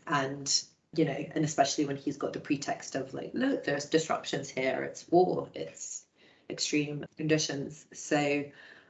And, 0.06 0.62
you 0.94 1.04
know, 1.04 1.26
and 1.34 1.44
especially 1.44 1.86
when 1.86 1.96
he's 1.96 2.16
got 2.16 2.32
the 2.32 2.40
pretext 2.40 2.94
of 2.94 3.14
like, 3.14 3.30
look, 3.34 3.64
there's 3.64 3.86
disruptions 3.86 4.48
here, 4.48 4.82
it's 4.82 5.08
war, 5.10 5.48
it's 5.54 6.04
extreme 6.50 7.04
conditions. 7.16 7.86
So 7.92 8.44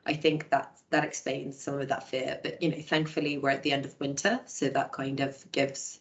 I 0.05 0.15
think 0.15 0.51
that 0.51 0.77
that 0.91 1.05
explains 1.05 1.59
some 1.59 1.81
of 1.81 1.89
that 1.89 2.09
fear. 2.09 2.41
But, 2.43 2.63
you 2.63 2.71
know, 2.71 2.83
thankfully 2.83 3.39
we're 3.39 3.51
at 3.51 3.63
the 3.63 3.73
end 3.73 3.85
of 3.85 3.99
winter, 4.01 4.41
so 4.47 4.69
that 4.69 4.93
kind 4.93 5.21
of 5.21 5.51
gives 5.53 6.01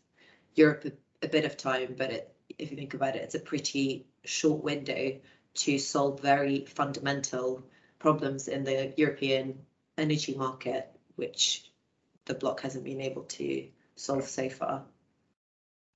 Europe 0.56 0.86
a, 0.86 1.26
a 1.26 1.30
bit 1.30 1.46
of 1.46 1.56
time, 1.56 1.96
but 1.98 2.12
it 2.12 2.34
if 2.62 2.72
you 2.72 2.78
think 2.78 2.94
about 2.94 3.16
it, 3.16 3.24
it's 3.24 3.36
a 3.36 3.40
pretty 3.40 4.06
short 4.24 4.64
window 4.64 5.18
to 5.54 5.80
solve 5.80 6.22
very 6.22 6.66
fundamental 6.66 7.64
problems 8.00 8.48
in 8.48 8.64
the 8.64 8.94
European 8.98 9.60
energy 9.98 10.36
market, 10.36 10.90
which 11.16 11.70
the 12.26 12.34
bloc 12.34 12.62
hasn't 12.62 12.84
been 12.84 13.02
able 13.02 13.24
to 13.24 13.68
solve 13.96 14.24
so 14.24 14.50
far. 14.50 14.84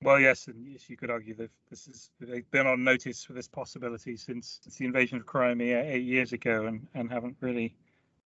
Well, 0.02 0.20
yes, 0.20 0.48
and 0.48 0.68
yes, 0.68 0.90
you 0.90 0.98
could 0.98 1.10
argue 1.10 1.36
that 1.36 1.52
this 1.70 1.88
is 1.88 2.10
they've 2.20 2.50
been 2.52 2.68
on 2.68 2.84
notice 2.84 3.24
for 3.24 3.34
this 3.34 3.48
possibility 3.48 4.18
since, 4.18 4.60
since 4.62 4.78
the 4.78 4.86
invasion 4.86 5.18
of 5.18 5.26
Crimea 5.26 5.84
eight 5.84 6.04
years 6.04 6.34
ago, 6.34 6.66
and, 6.66 6.88
and 6.94 7.12
haven't 7.12 7.38
really 7.40 7.76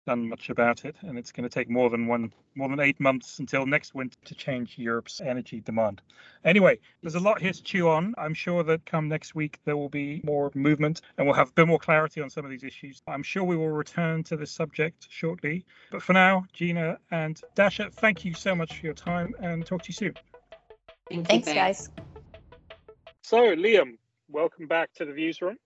done 0.09 0.27
much 0.27 0.49
about 0.49 0.85
it, 0.85 0.95
and 1.01 1.19
it's 1.19 1.31
going 1.31 1.47
to 1.47 1.53
take 1.53 1.69
more 1.69 1.87
than 1.87 2.07
one, 2.07 2.33
more 2.55 2.67
than 2.67 2.79
eight 2.79 2.99
months 2.99 3.37
until 3.37 3.67
next 3.67 3.93
winter 3.93 4.17
to 4.25 4.33
change 4.33 4.75
Europe's 4.75 5.21
energy 5.21 5.61
demand. 5.61 6.01
Anyway, 6.43 6.79
there's 7.03 7.13
a 7.13 7.19
lot 7.19 7.39
here 7.39 7.53
to 7.53 7.61
chew 7.61 7.87
on. 7.87 8.15
I'm 8.17 8.33
sure 8.33 8.63
that 8.63 8.87
come 8.87 9.07
next 9.07 9.35
week 9.35 9.59
there 9.65 9.77
will 9.77 9.87
be 9.87 10.19
more 10.23 10.49
movement, 10.55 11.01
and 11.15 11.27
we'll 11.27 11.35
have 11.35 11.49
a 11.49 11.51
bit 11.51 11.67
more 11.67 11.77
clarity 11.77 12.21
on 12.21 12.29
some 12.31 12.43
of 12.43 12.49
these 12.49 12.63
issues. 12.63 13.03
I'm 13.07 13.21
sure 13.21 13.43
we 13.43 13.55
will 13.55 13.69
return 13.69 14.23
to 14.23 14.35
this 14.35 14.51
subject 14.51 15.07
shortly. 15.11 15.63
But 15.91 16.01
for 16.01 16.13
now, 16.13 16.45
Gina 16.53 16.97
and 17.11 17.39
Dasha, 17.53 17.91
thank 17.91 18.25
you 18.25 18.33
so 18.33 18.55
much 18.55 18.79
for 18.79 18.87
your 18.87 18.95
time, 18.95 19.35
and 19.39 19.63
talk 19.63 19.83
to 19.83 19.89
you 19.89 19.93
soon. 19.93 20.15
Thank 21.11 21.27
Thanks, 21.27 21.47
you, 21.47 21.53
guys. 21.53 21.89
So, 23.21 23.55
Liam, 23.55 23.99
welcome 24.27 24.65
back 24.65 24.91
to 24.95 25.05
the 25.05 25.11
Viewsroom. 25.11 25.57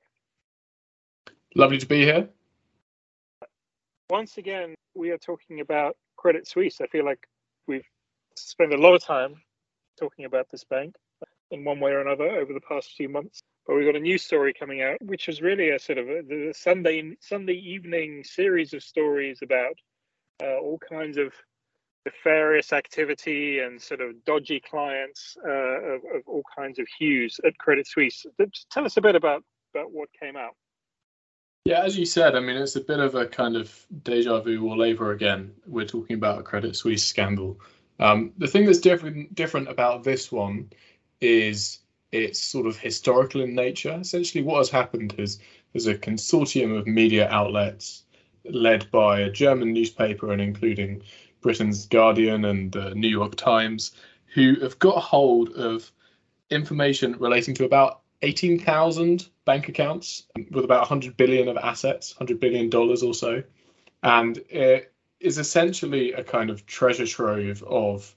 Lovely 1.55 1.77
to 1.77 1.85
be 1.85 2.01
here 2.01 2.27
once 4.13 4.37
again, 4.37 4.75
we 4.93 5.09
are 5.09 5.17
talking 5.17 5.59
about 5.59 5.97
Credit 6.17 6.47
Suisse. 6.47 6.79
I 6.79 6.85
feel 6.85 7.03
like 7.03 7.27
we've 7.67 7.89
spent 8.35 8.71
a 8.71 8.77
lot 8.77 8.93
of 8.93 9.03
time 9.03 9.41
talking 9.99 10.25
about 10.25 10.45
this 10.51 10.63
bank 10.63 10.93
in 11.49 11.65
one 11.65 11.79
way 11.79 11.93
or 11.93 12.01
another 12.01 12.29
over 12.29 12.53
the 12.53 12.61
past 12.61 12.91
few 12.95 13.09
months. 13.09 13.39
But 13.65 13.75
we've 13.75 13.87
got 13.87 13.95
a 13.95 13.99
new 13.99 14.19
story 14.19 14.53
coming 14.53 14.83
out, 14.83 15.01
which 15.01 15.25
was 15.25 15.41
really 15.41 15.71
a 15.71 15.79
sort 15.79 15.97
of 15.97 16.07
a, 16.09 16.53
Sunday 16.53 17.17
Sunday 17.21 17.55
evening 17.55 18.23
series 18.23 18.71
of 18.75 18.83
stories 18.83 19.39
about 19.41 19.77
uh, 20.43 20.59
all 20.59 20.77
kinds 20.87 21.17
of 21.17 21.33
nefarious 22.05 22.71
activity 22.71 23.61
and 23.61 23.81
sort 23.81 23.99
of 23.99 24.23
dodgy 24.25 24.59
clients 24.59 25.35
uh, 25.43 25.93
of, 25.93 26.01
of, 26.13 26.21
all 26.27 26.43
kinds 26.55 26.77
of 26.77 26.85
hues 26.99 27.39
at 27.47 27.57
Credit 27.57 27.87
Suisse. 27.87 28.27
Tell 28.69 28.85
us 28.85 28.95
a 28.95 29.01
bit 29.01 29.15
about, 29.15 29.43
about 29.73 29.91
what 29.91 30.09
came 30.21 30.35
out. 30.37 30.53
Yeah, 31.65 31.81
as 31.83 31.97
you 31.97 32.05
said, 32.05 32.35
I 32.35 32.41
mean, 32.41 32.57
it's 32.57 32.75
a 32.75 32.81
bit 32.81 32.99
of 32.99 33.15
a 33.15 33.25
kind 33.25 33.55
of 33.55 33.73
deja 34.03 34.41
vu 34.41 34.69
all 34.69 34.81
over 34.81 35.11
again. 35.11 35.53
We're 35.65 35.85
talking 35.85 36.17
about 36.17 36.39
a 36.39 36.43
Credit 36.43 36.75
Suisse 36.75 37.05
scandal. 37.05 37.57
Um, 37.99 38.33
the 38.37 38.47
thing 38.47 38.65
that's 38.65 38.79
different 38.79 39.33
different 39.33 39.69
about 39.69 40.03
this 40.03 40.29
one 40.29 40.71
is 41.21 41.79
it's 42.11 42.37
sort 42.37 42.67
of 42.67 42.77
historical 42.77 43.39
in 43.39 43.55
nature. 43.55 43.97
Essentially, 43.97 44.43
what 44.43 44.57
has 44.57 44.69
happened 44.69 45.15
is 45.17 45.39
there's 45.71 45.87
a 45.87 45.95
consortium 45.95 46.77
of 46.77 46.85
media 46.85 47.29
outlets 47.29 48.03
led 48.43 48.91
by 48.91 49.21
a 49.21 49.31
German 49.31 49.71
newspaper 49.71 50.33
and 50.33 50.41
including 50.41 51.01
Britain's 51.39 51.85
Guardian 51.85 52.43
and 52.43 52.73
the 52.73 52.93
New 52.93 53.07
York 53.07 53.35
Times, 53.35 53.91
who 54.33 54.59
have 54.59 54.79
got 54.79 54.99
hold 54.99 55.53
of 55.53 55.89
information 56.49 57.15
relating 57.19 57.55
to 57.55 57.63
about 57.63 58.02
18,000 58.23 59.27
bank 59.45 59.69
accounts 59.69 60.23
with 60.51 60.65
about 60.65 60.81
100 60.81 61.15
billion 61.17 61.47
of 61.47 61.57
assets, 61.57 62.15
100 62.15 62.39
billion 62.39 62.69
dollars 62.69 63.03
or 63.03 63.13
so, 63.13 63.43
and 64.01 64.37
it 64.49 64.91
is 65.19 65.37
essentially 65.37 66.13
a 66.13 66.23
kind 66.23 66.49
of 66.49 66.65
treasure 66.65 67.05
trove 67.05 67.63
of 67.63 68.15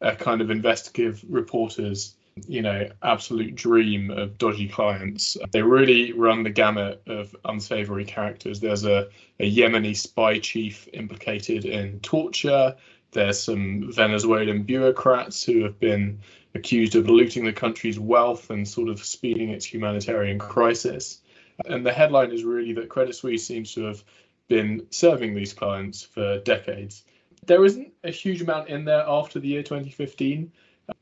a 0.00 0.14
kind 0.14 0.40
of 0.40 0.50
investigative 0.50 1.24
reporters 1.28 2.16
you 2.46 2.62
know 2.62 2.88
absolute 3.02 3.54
dream 3.54 4.10
of 4.10 4.38
dodgy 4.38 4.68
clients. 4.68 5.36
They 5.50 5.62
really 5.62 6.12
run 6.12 6.42
the 6.42 6.50
gamut 6.50 7.02
of 7.06 7.34
unsavory 7.44 8.04
characters. 8.04 8.60
There's 8.60 8.84
a, 8.84 9.08
a 9.40 9.50
yemeni 9.50 9.96
spy 9.96 10.38
chief 10.38 10.88
implicated 10.92 11.64
in 11.64 12.00
torture. 12.00 12.76
There's 13.10 13.40
some 13.40 13.90
venezuelan 13.92 14.64
bureaucrats 14.64 15.42
who 15.42 15.64
have 15.64 15.80
been 15.80 16.20
accused 16.54 16.94
of 16.94 17.08
looting 17.08 17.44
the 17.44 17.52
country's 17.52 17.98
wealth 17.98 18.50
and 18.50 18.66
sort 18.66 18.88
of 18.88 19.04
speeding 19.04 19.50
its 19.50 19.64
humanitarian 19.64 20.38
crisis. 20.38 21.20
And 21.66 21.84
the 21.84 21.92
headline 21.92 22.32
is 22.32 22.44
really 22.44 22.72
that 22.74 22.88
Credit 22.88 23.14
Suisse 23.14 23.46
seems 23.46 23.74
to 23.74 23.84
have 23.84 24.02
been 24.48 24.86
serving 24.90 25.34
these 25.34 25.52
clients 25.52 26.02
for 26.02 26.38
decades. 26.40 27.04
There 27.46 27.64
isn't 27.64 27.92
a 28.02 28.10
huge 28.10 28.42
amount 28.42 28.68
in 28.68 28.84
there 28.84 29.04
after 29.06 29.38
the 29.40 29.48
year 29.48 29.62
2015, 29.62 30.52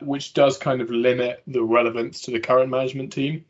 which 0.00 0.34
does 0.34 0.58
kind 0.58 0.80
of 0.80 0.90
limit 0.90 1.42
the 1.46 1.62
relevance 1.62 2.22
to 2.22 2.30
the 2.30 2.40
current 2.40 2.70
management 2.70 3.12
team. 3.12 3.44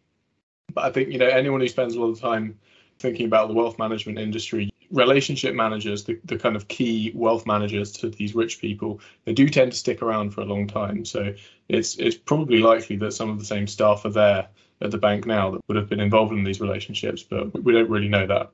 But 0.73 0.85
I 0.85 0.91
think, 0.91 1.11
you 1.11 1.19
know, 1.19 1.27
anyone 1.27 1.61
who 1.61 1.69
spends 1.69 1.95
a 1.95 2.01
lot 2.01 2.11
of 2.11 2.21
time 2.21 2.59
thinking 2.99 3.27
about 3.27 3.49
the 3.49 3.55
wealth 3.55 3.79
management 3.79 4.19
industry, 4.19 4.71
relationship 4.91 5.55
managers, 5.55 6.05
the, 6.05 6.19
the 6.25 6.39
kind 6.39 6.57
of 6.57 6.69
key 6.69 7.13
wealth 7.15 7.47
managers 7.47 7.93
to 7.93 8.11
these 8.11 8.35
rich 8.35 8.61
people, 8.61 9.01
they 9.25 9.33
do 9.33 9.49
tend 9.49 9.73
to 9.73 9.79
stick 9.79 10.03
around 10.03 10.31
for 10.31 10.43
a 10.43 10.45
long 10.45 10.67
time. 10.67 11.05
So 11.05 11.35
it's 11.69 11.97
it's 11.97 12.17
probably 12.17 12.59
likely 12.59 12.97
that 12.97 13.13
some 13.13 13.31
of 13.31 13.39
the 13.39 13.45
same 13.45 13.67
staff 13.67 14.05
are 14.05 14.11
there 14.11 14.49
at 14.81 14.91
the 14.91 14.99
bank 14.99 15.27
now 15.27 15.51
that 15.51 15.61
would 15.69 15.77
have 15.77 15.89
been 15.89 16.01
involved 16.01 16.33
in 16.33 16.45
these 16.45 16.61
relationships, 16.61 17.23
but 17.23 17.63
we 17.63 17.73
don't 17.73 17.91
really 17.91 18.09
know 18.09 18.27
that. 18.27 18.51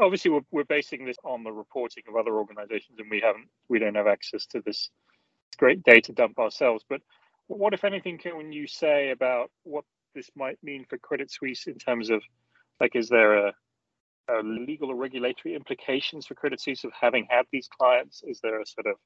Obviously, 0.00 0.30
we're, 0.30 0.46
we're 0.50 0.64
basing 0.64 1.04
this 1.04 1.18
on 1.24 1.44
the 1.44 1.52
reporting 1.52 2.04
of 2.08 2.16
other 2.16 2.36
organisations, 2.36 2.98
and 2.98 3.10
we 3.10 3.20
haven't 3.20 3.48
we 3.68 3.78
don't 3.78 3.96
have 3.96 4.06
access 4.06 4.46
to 4.46 4.60
this 4.60 4.90
great 5.58 5.82
data 5.82 6.12
dump 6.12 6.38
ourselves. 6.38 6.84
But 6.88 7.00
what, 7.46 7.74
if 7.74 7.84
anything, 7.84 8.18
can 8.18 8.52
you 8.52 8.66
say 8.66 9.10
about 9.10 9.50
what 9.64 9.84
this 10.14 10.30
might 10.34 10.58
mean 10.62 10.86
for 10.88 10.98
Credit 10.98 11.30
Suisse 11.30 11.66
in 11.66 11.78
terms 11.78 12.10
of 12.10 12.22
like, 12.80 12.96
is 12.96 13.08
there 13.08 13.48
a 13.48 13.54
uh, 14.30 14.40
legal 14.40 14.90
or 14.90 14.96
regulatory 14.96 15.54
implications 15.54 16.26
for 16.26 16.34
Credit 16.34 16.60
Suisse 16.60 16.84
of 16.84 16.92
having 16.98 17.26
had 17.28 17.46
these 17.52 17.68
clients? 17.68 18.22
Is 18.26 18.40
there 18.40 18.60
a 18.60 18.66
sort 18.66 18.86
of, 18.86 18.96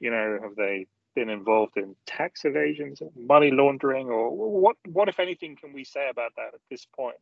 you 0.00 0.10
know, 0.10 0.38
have 0.42 0.56
they 0.56 0.86
been 1.14 1.30
involved 1.30 1.76
in 1.76 1.94
tax 2.06 2.44
evasions, 2.44 3.00
money 3.16 3.50
laundering, 3.50 4.08
or 4.08 4.30
what? 4.60 4.76
What, 4.86 5.08
if 5.08 5.20
anything, 5.20 5.56
can 5.56 5.72
we 5.72 5.84
say 5.84 6.08
about 6.10 6.32
that 6.36 6.54
at 6.54 6.60
this 6.70 6.86
point? 6.96 7.16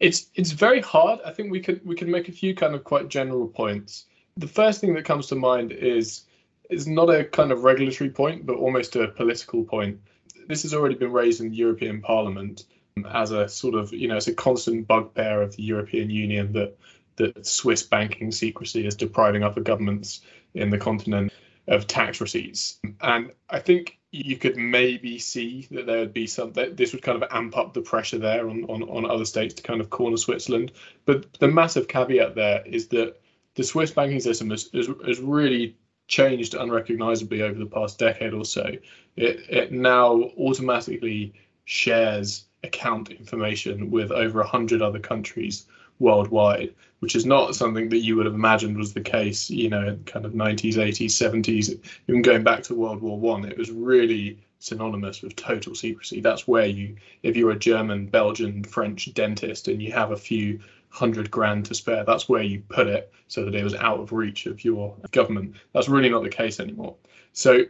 It's 0.00 0.30
it's 0.34 0.52
very 0.52 0.80
hard. 0.80 1.20
I 1.24 1.32
think 1.32 1.50
we 1.50 1.60
could 1.60 1.84
we 1.84 1.96
could 1.96 2.08
make 2.08 2.28
a 2.28 2.32
few 2.32 2.54
kind 2.54 2.74
of 2.74 2.84
quite 2.84 3.08
general 3.08 3.48
points. 3.48 4.06
The 4.36 4.48
first 4.48 4.80
thing 4.80 4.94
that 4.94 5.04
comes 5.04 5.26
to 5.28 5.34
mind 5.34 5.72
is 5.72 6.24
is 6.70 6.86
not 6.86 7.10
a 7.10 7.24
kind 7.24 7.52
of 7.52 7.64
regulatory 7.64 8.10
point, 8.10 8.46
but 8.46 8.56
almost 8.56 8.96
a 8.96 9.08
political 9.08 9.64
point. 9.64 10.00
This 10.48 10.62
has 10.62 10.74
already 10.74 10.94
been 10.94 11.12
raised 11.12 11.40
in 11.40 11.50
the 11.50 11.56
European 11.56 12.00
Parliament 12.00 12.64
as 13.10 13.30
a 13.30 13.48
sort 13.48 13.74
of 13.74 13.92
you 13.92 14.08
know 14.08 14.16
it's 14.16 14.28
a 14.28 14.34
constant 14.34 14.86
bugbear 14.86 15.42
of 15.42 15.56
the 15.56 15.62
European 15.62 16.10
Union 16.10 16.52
that 16.52 16.76
that 17.16 17.46
Swiss 17.46 17.82
banking 17.82 18.32
secrecy 18.32 18.86
is 18.86 18.94
depriving 18.94 19.42
other 19.42 19.60
governments 19.60 20.20
in 20.54 20.70
the 20.70 20.78
continent 20.78 21.32
of 21.68 21.86
tax 21.86 22.20
receipts. 22.20 22.78
And 23.00 23.32
I 23.48 23.60
think 23.60 23.98
you 24.10 24.36
could 24.36 24.56
maybe 24.56 25.18
see 25.18 25.68
that 25.70 25.86
there 25.86 26.00
would 26.00 26.12
be 26.12 26.26
some 26.26 26.52
that 26.52 26.76
this 26.76 26.92
would 26.92 27.02
kind 27.02 27.22
of 27.22 27.28
amp 27.30 27.56
up 27.56 27.72
the 27.72 27.80
pressure 27.80 28.18
there 28.18 28.48
on, 28.48 28.64
on, 28.64 28.82
on 28.82 29.10
other 29.10 29.24
states 29.24 29.54
to 29.54 29.62
kind 29.62 29.80
of 29.80 29.90
corner 29.90 30.16
Switzerland. 30.16 30.72
But 31.04 31.32
the 31.34 31.48
massive 31.48 31.88
caveat 31.88 32.34
there 32.34 32.62
is 32.66 32.88
that 32.88 33.20
the 33.54 33.64
Swiss 33.64 33.90
banking 33.90 34.20
system 34.20 34.50
has, 34.50 34.68
has, 34.74 34.88
has 35.06 35.20
really 35.20 35.76
changed 36.08 36.54
unrecognizably 36.54 37.42
over 37.42 37.58
the 37.58 37.66
past 37.66 37.98
decade 37.98 38.34
or 38.34 38.44
so. 38.44 38.70
It, 39.16 39.40
it 39.48 39.72
now 39.72 40.30
automatically 40.38 41.34
shares 41.64 42.44
account 42.64 43.10
information 43.10 43.90
with 43.90 44.10
over 44.12 44.40
100 44.40 44.82
other 44.82 44.98
countries 44.98 45.66
worldwide, 45.98 46.74
which 47.00 47.14
is 47.14 47.24
not 47.26 47.54
something 47.54 47.88
that 47.88 47.98
you 47.98 48.16
would 48.16 48.26
have 48.26 48.34
imagined 48.34 48.76
was 48.76 48.92
the 48.92 49.00
case, 49.00 49.50
you 49.50 49.68
know, 49.68 49.86
in 49.86 50.04
kind 50.04 50.24
of 50.24 50.32
90s, 50.32 50.74
80s, 50.74 51.10
70s, 51.10 51.78
even 52.08 52.22
going 52.22 52.42
back 52.42 52.62
to 52.64 52.74
World 52.74 53.00
War 53.00 53.18
One. 53.18 53.44
It 53.44 53.58
was 53.58 53.70
really 53.70 54.38
synonymous 54.58 55.22
with 55.22 55.36
total 55.36 55.74
secrecy. 55.74 56.20
That's 56.20 56.46
where 56.46 56.66
you, 56.66 56.96
if 57.22 57.36
you're 57.36 57.50
a 57.50 57.58
German, 57.58 58.06
Belgian, 58.06 58.62
French 58.64 59.12
dentist 59.14 59.68
and 59.68 59.82
you 59.82 59.92
have 59.92 60.12
a 60.12 60.16
few 60.16 60.60
hundred 60.88 61.30
grand 61.30 61.64
to 61.66 61.74
spare, 61.74 62.04
that's 62.04 62.28
where 62.28 62.42
you 62.42 62.62
put 62.68 62.86
it 62.86 63.12
so 63.26 63.44
that 63.44 63.54
it 63.54 63.64
was 63.64 63.74
out 63.74 63.98
of 63.98 64.12
reach 64.12 64.46
of 64.46 64.64
your 64.64 64.94
government. 65.10 65.56
That's 65.72 65.88
really 65.88 66.10
not 66.10 66.22
the 66.22 66.28
case 66.28 66.60
anymore. 66.60 66.96
So 67.32 67.64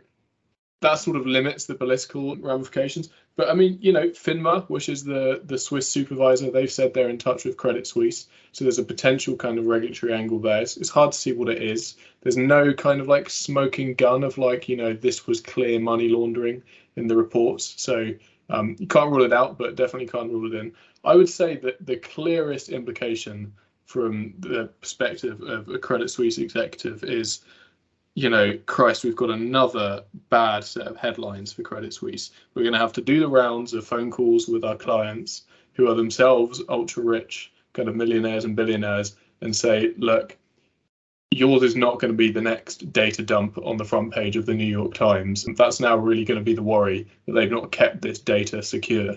that 0.82 0.98
sort 0.98 1.16
of 1.16 1.26
limits 1.26 1.66
the 1.66 1.74
political 1.74 2.36
ramifications. 2.36 3.08
But 3.34 3.48
I 3.48 3.54
mean, 3.54 3.78
you 3.80 3.92
know, 3.92 4.10
FINMA, 4.10 4.68
which 4.68 4.88
is 4.88 5.04
the 5.04 5.40
the 5.44 5.58
Swiss 5.58 5.88
supervisor, 5.88 6.50
they've 6.50 6.70
said 6.70 6.92
they're 6.92 7.08
in 7.08 7.18
touch 7.18 7.44
with 7.44 7.56
Credit 7.56 7.86
Suisse, 7.86 8.26
so 8.52 8.64
there's 8.64 8.78
a 8.78 8.84
potential 8.84 9.36
kind 9.36 9.58
of 9.58 9.66
regulatory 9.66 10.12
angle 10.12 10.38
there. 10.38 10.60
It's, 10.62 10.76
it's 10.76 10.90
hard 10.90 11.12
to 11.12 11.18
see 11.18 11.32
what 11.32 11.48
it 11.48 11.62
is. 11.62 11.96
There's 12.20 12.36
no 12.36 12.74
kind 12.74 13.00
of 13.00 13.08
like 13.08 13.30
smoking 13.30 13.94
gun 13.94 14.22
of 14.22 14.36
like, 14.38 14.68
you 14.68 14.76
know, 14.76 14.92
this 14.92 15.26
was 15.26 15.40
clear 15.40 15.80
money 15.80 16.08
laundering 16.08 16.62
in 16.96 17.06
the 17.06 17.16
reports. 17.16 17.74
So 17.78 18.10
um, 18.50 18.76
you 18.78 18.86
can't 18.86 19.10
rule 19.10 19.24
it 19.24 19.32
out, 19.32 19.56
but 19.56 19.76
definitely 19.76 20.08
can't 20.08 20.30
rule 20.30 20.52
it 20.52 20.58
in. 20.58 20.72
I 21.04 21.16
would 21.16 21.28
say 21.28 21.56
that 21.56 21.84
the 21.84 21.96
clearest 21.96 22.68
implication 22.68 23.54
from 23.86 24.34
the 24.38 24.70
perspective 24.80 25.40
of 25.42 25.68
a 25.68 25.78
Credit 25.78 26.10
Suisse 26.10 26.38
executive 26.38 27.02
is 27.02 27.40
you 28.14 28.28
know, 28.28 28.58
Christ, 28.66 29.04
we've 29.04 29.16
got 29.16 29.30
another 29.30 30.04
bad 30.28 30.64
set 30.64 30.86
of 30.86 30.96
headlines 30.96 31.52
for 31.52 31.62
Credit 31.62 31.94
Suisse. 31.94 32.30
We're 32.54 32.62
going 32.62 32.74
to 32.74 32.78
have 32.78 32.92
to 32.94 33.00
do 33.00 33.20
the 33.20 33.28
rounds 33.28 33.72
of 33.72 33.86
phone 33.86 34.10
calls 34.10 34.48
with 34.48 34.64
our 34.64 34.76
clients 34.76 35.42
who 35.74 35.88
are 35.88 35.94
themselves 35.94 36.60
ultra 36.68 37.02
rich, 37.02 37.52
kind 37.72 37.88
of 37.88 37.96
millionaires 37.96 38.44
and 38.44 38.54
billionaires, 38.54 39.16
and 39.40 39.56
say, 39.56 39.94
look, 39.96 40.36
yours 41.30 41.62
is 41.62 41.74
not 41.74 41.98
going 41.98 42.12
to 42.12 42.16
be 42.16 42.30
the 42.30 42.42
next 42.42 42.92
data 42.92 43.22
dump 43.22 43.56
on 43.58 43.78
the 43.78 43.84
front 43.84 44.12
page 44.12 44.36
of 44.36 44.44
the 44.44 44.54
New 44.54 44.64
York 44.66 44.92
Times. 44.92 45.46
And 45.46 45.56
that's 45.56 45.80
now 45.80 45.96
really 45.96 46.26
going 46.26 46.38
to 46.38 46.44
be 46.44 46.54
the 46.54 46.62
worry 46.62 47.08
that 47.26 47.32
they've 47.32 47.50
not 47.50 47.72
kept 47.72 48.02
this 48.02 48.18
data 48.18 48.62
secure. 48.62 49.16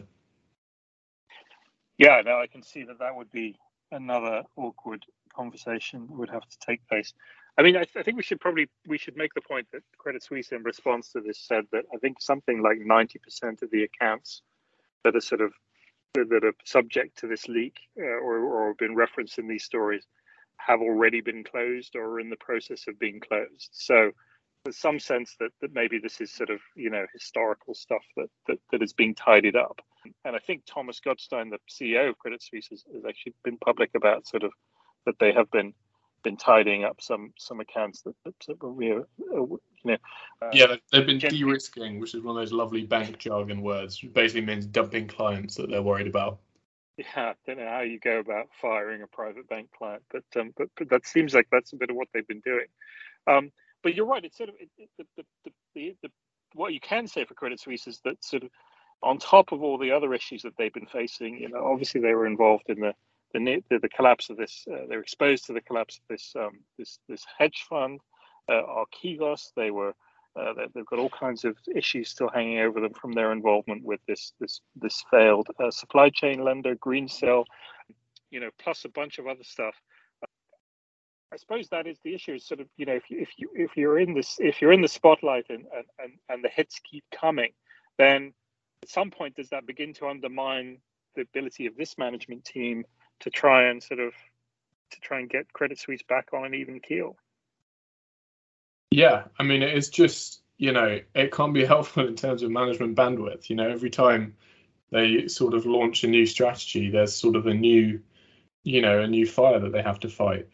Yeah, 1.98 2.22
no, 2.26 2.40
I 2.40 2.48
can 2.48 2.64
see 2.64 2.84
that 2.84 3.00
that 3.00 3.16
would 3.16 3.32
be 3.32 3.58
another 3.92 4.44
awkward 4.56 5.04
conversation 5.34 6.08
that 6.08 6.18
would 6.18 6.30
have 6.30 6.48
to 6.48 6.58
take 6.60 6.88
place. 6.88 7.14
I 7.58 7.62
mean, 7.62 7.78
I, 7.78 7.84
th- 7.84 7.96
I, 7.96 8.04
think 8.04 8.18
we 8.18 8.24
should 8.24 8.42
probably 8.42 8.68
we 8.86 8.98
should 8.98 9.16
make 9.16 9.34
the 9.34 9.42
point 9.42 9.68
that 9.72 9.82
Credit 9.98 10.22
Suisse, 10.22 10.52
in 10.52 10.64
response 10.64 11.12
to 11.14 11.22
this, 11.22 11.40
said 11.40 11.64
that 11.72 11.86
I 11.94 11.98
think 11.98 12.22
something 12.22 12.62
like 12.62 12.78
ninety 12.80 13.20
percent 13.20 13.62
of 13.62 13.72
the 13.72 13.84
accounts 13.84 14.42
that 15.04 15.16
are 15.16 15.22
sort 15.22 15.42
of 15.42 15.54
that 16.16 16.44
are 16.44 16.54
subject 16.66 17.18
to 17.20 17.28
this 17.28 17.48
leak 17.48 17.78
uh, 18.00 18.04
or 18.04 18.40
or 18.40 18.68
have 18.70 18.78
been 18.78 18.96
referenced 18.96 19.38
in 19.38 19.48
these 19.48 19.64
stories 19.64 20.06
have 20.58 20.82
already 20.82 21.22
been 21.22 21.44
closed 21.44 21.96
or 21.96 22.06
are 22.06 22.20
in 22.20 22.30
the 22.30 22.38
process 22.38 22.88
of 22.88 22.98
being 23.00 23.20
closed. 23.20 23.70
So 23.72 24.12
there's 24.64 24.78
some 24.78 25.00
sense 25.00 25.36
that 25.40 25.52
that 25.62 25.74
maybe 25.74 26.00
this 26.00 26.20
is 26.20 26.32
sort 26.32 26.50
of 26.50 26.60
you 26.76 26.90
know 26.90 27.06
historical 27.14 27.74
stuff 27.74 28.04
that 28.18 28.30
that, 28.48 28.60
that 28.72 28.82
is 28.82 28.92
being 28.92 29.16
tidied 29.16 29.56
up. 29.56 29.80
And 30.26 30.36
I 30.36 30.40
think 30.40 30.64
Thomas 30.66 31.00
Gottstein, 31.00 31.52
the 31.52 31.60
CEO 31.70 32.10
of 32.10 32.20
Credit 32.20 32.42
Suisse, 32.42 32.68
has, 32.68 32.84
has 32.94 33.06
actually 33.08 33.34
been 33.44 33.58
public 33.58 33.92
about 33.96 34.28
sort 34.28 34.44
of 34.44 34.52
that 35.06 35.16
they 35.20 35.32
have 35.32 35.50
been 35.52 35.74
been 36.26 36.36
tidying 36.36 36.84
up 36.84 37.00
some 37.00 37.32
some 37.38 37.62
accounts 37.62 38.02
that, 38.02 38.16
that, 38.26 38.34
that 38.48 38.62
were 38.62 39.00
uh, 39.00 39.04
you 39.22 39.60
know. 39.86 39.98
Uh, 40.42 40.50
yeah, 40.52 40.76
they've 40.92 41.06
been 41.06 41.20
de-risking, 41.20 42.00
which 42.00 42.14
is 42.14 42.22
one 42.22 42.36
of 42.36 42.42
those 42.42 42.52
lovely 42.52 42.84
bank 42.84 43.18
jargon 43.18 43.62
words. 43.62 44.02
Which 44.04 44.12
basically 44.12 44.42
means 44.42 44.66
dumping 44.66 45.08
clients 45.08 45.56
that 45.56 45.70
they're 45.70 45.82
worried 45.82 46.08
about. 46.08 46.40
Yeah, 46.98 47.06
I 47.16 47.34
don't 47.46 47.60
know 47.60 47.70
how 47.70 47.82
you 47.82 48.00
go 48.00 48.20
about 48.20 48.48
firing 48.62 49.04
a 49.04 49.08
private 49.08 49.48
bank 49.48 49.70
client, 49.78 50.04
but 50.12 50.24
um, 50.38 50.52
but, 50.58 50.68
but 50.78 50.90
that 50.90 51.08
seems 51.08 51.34
like 51.34 51.48
that's 51.52 51.72
a 51.72 51.78
bit 51.78 51.92
of 51.92 51.96
what 51.96 52.08
they've 52.14 52.28
been 52.28 52.42
doing. 52.42 52.68
Um, 53.28 53.52
but 53.84 53.96
you're 53.96 54.08
right. 54.08 54.26
It's 54.26 54.38
sort 54.38 54.50
of 54.50 54.56
it, 54.60 54.70
it, 54.78 54.90
the, 54.98 55.06
the, 55.16 55.52
the, 55.76 55.96
the, 56.02 56.10
what 56.54 56.74
you 56.74 56.80
can 56.80 57.08
say 57.08 57.24
for 57.24 57.36
Credit 57.36 57.60
Suisse 57.60 57.88
is 57.88 58.02
that 58.04 58.24
sort 58.24 58.44
of 58.44 58.50
on 59.04 59.20
top 59.20 59.52
of 59.52 59.62
all 59.62 59.78
the 59.78 59.92
other 59.92 60.14
issues 60.14 60.42
that 60.44 60.54
they've 60.58 60.74
been 60.74 60.88
facing, 60.88 61.38
you 61.38 61.50
know, 61.50 61.64
obviously 61.64 62.02
they 62.02 62.14
were 62.14 62.26
involved 62.26 62.70
in 62.70 62.80
the 62.80 62.94
the, 63.34 63.64
the, 63.70 63.80
the 63.80 63.90
collapse 63.90 64.30
of 64.30 64.38
this. 64.38 64.66
Uh, 64.72 64.86
they're 64.88 65.02
exposed 65.02 65.46
to 65.46 65.54
the 65.54 65.62
collapse 65.62 65.98
of 65.98 66.04
this 66.10 66.34
um, 66.38 66.60
this 66.78 67.00
this 67.10 67.26
hedge 67.38 67.66
fund, 67.70 68.00
uh, 68.50 68.62
Archegos. 68.62 69.52
They 69.56 69.72
were 69.72 69.94
uh, 70.40 70.54
they've 70.74 70.86
got 70.86 71.00
all 71.00 71.10
kinds 71.10 71.46
of 71.46 71.58
issues 71.74 72.10
still 72.10 72.30
hanging 72.30 72.60
over 72.60 72.82
them 72.82 72.94
from 72.94 73.14
their 73.14 73.32
involvement 73.32 73.84
with 73.84 74.00
this 74.08 74.34
this 74.40 74.62
this 74.76 75.04
failed 75.12 75.48
uh, 75.64 75.72
supply 75.72 76.10
chain 76.10 76.44
lender, 76.44 76.76
Greensill, 76.76 77.46
you 78.32 78.40
know, 78.40 78.50
plus 78.60 78.86
a 78.86 78.90
bunch 78.90 79.18
of 79.18 79.28
other 79.28 79.44
stuff. 79.44 79.76
I 81.34 81.38
suppose 81.38 81.68
that 81.70 81.88
is 81.88 81.98
the 82.04 82.14
issue. 82.14 82.34
Is 82.34 82.46
sort 82.46 82.62
of 82.62 82.68
you 82.78 82.86
know 82.86 82.96
if 82.96 83.10
you 83.10 83.20
if 83.20 83.30
you 83.38 83.50
if 83.56 83.76
you're 83.76 84.00
in 84.00 84.14
this 84.14 84.38
if 84.40 84.62
you're 84.62 84.72
in 84.72 84.82
the 84.82 84.88
spotlight 84.88 85.46
and 85.50 85.66
and 85.76 85.86
and, 86.00 86.14
and 86.30 86.44
the 86.44 86.50
hits 86.50 86.80
keep 86.80 87.04
coming, 87.14 87.52
then 87.98 88.34
at 88.84 88.90
some 88.90 89.12
point 89.12 89.36
does 89.36 89.50
that 89.50 89.66
begin 89.66 89.94
to 89.96 90.08
undermine 90.08 90.78
the 91.16 91.22
ability 91.22 91.66
of 91.66 91.76
this 91.76 91.98
management 91.98 92.46
team 92.46 92.86
to 93.22 93.30
try 93.30 93.70
and 93.70 93.82
sort 93.82 94.00
of 94.00 94.14
to 94.92 95.00
try 95.00 95.20
and 95.20 95.30
get 95.30 95.52
Credit 95.54 95.80
Suisse 95.80 96.04
back 96.08 96.30
on 96.34 96.46
an 96.46 96.54
even 96.54 96.80
keel. 96.80 97.16
Yeah, 98.92 99.26
I 99.40 99.44
mean 99.44 99.62
it's 99.62 99.90
just 99.90 100.42
you 100.58 100.72
know 100.72 101.00
it 101.14 101.32
can't 101.32 101.54
be 101.54 101.66
helpful 101.74 102.08
in 102.08 102.16
terms 102.16 102.44
of 102.44 102.52
management 102.52 102.96
bandwidth. 102.96 103.50
You 103.50 103.56
know, 103.56 103.70
every 103.70 103.90
time 103.90 104.36
they 104.92 105.28
sort 105.28 105.54
of 105.54 105.66
launch 105.66 106.04
a 106.04 106.08
new 106.08 106.26
strategy, 106.26 106.90
there's 106.90 107.16
sort 107.16 107.36
of 107.36 107.48
a 107.48 107.54
new, 107.54 108.00
you 108.64 108.82
know, 108.82 109.02
a 109.02 109.08
new 109.08 109.26
fire 109.26 109.60
that 109.60 109.72
they 109.72 109.82
have 109.82 110.00
to 110.02 110.10
fight. 110.10 110.48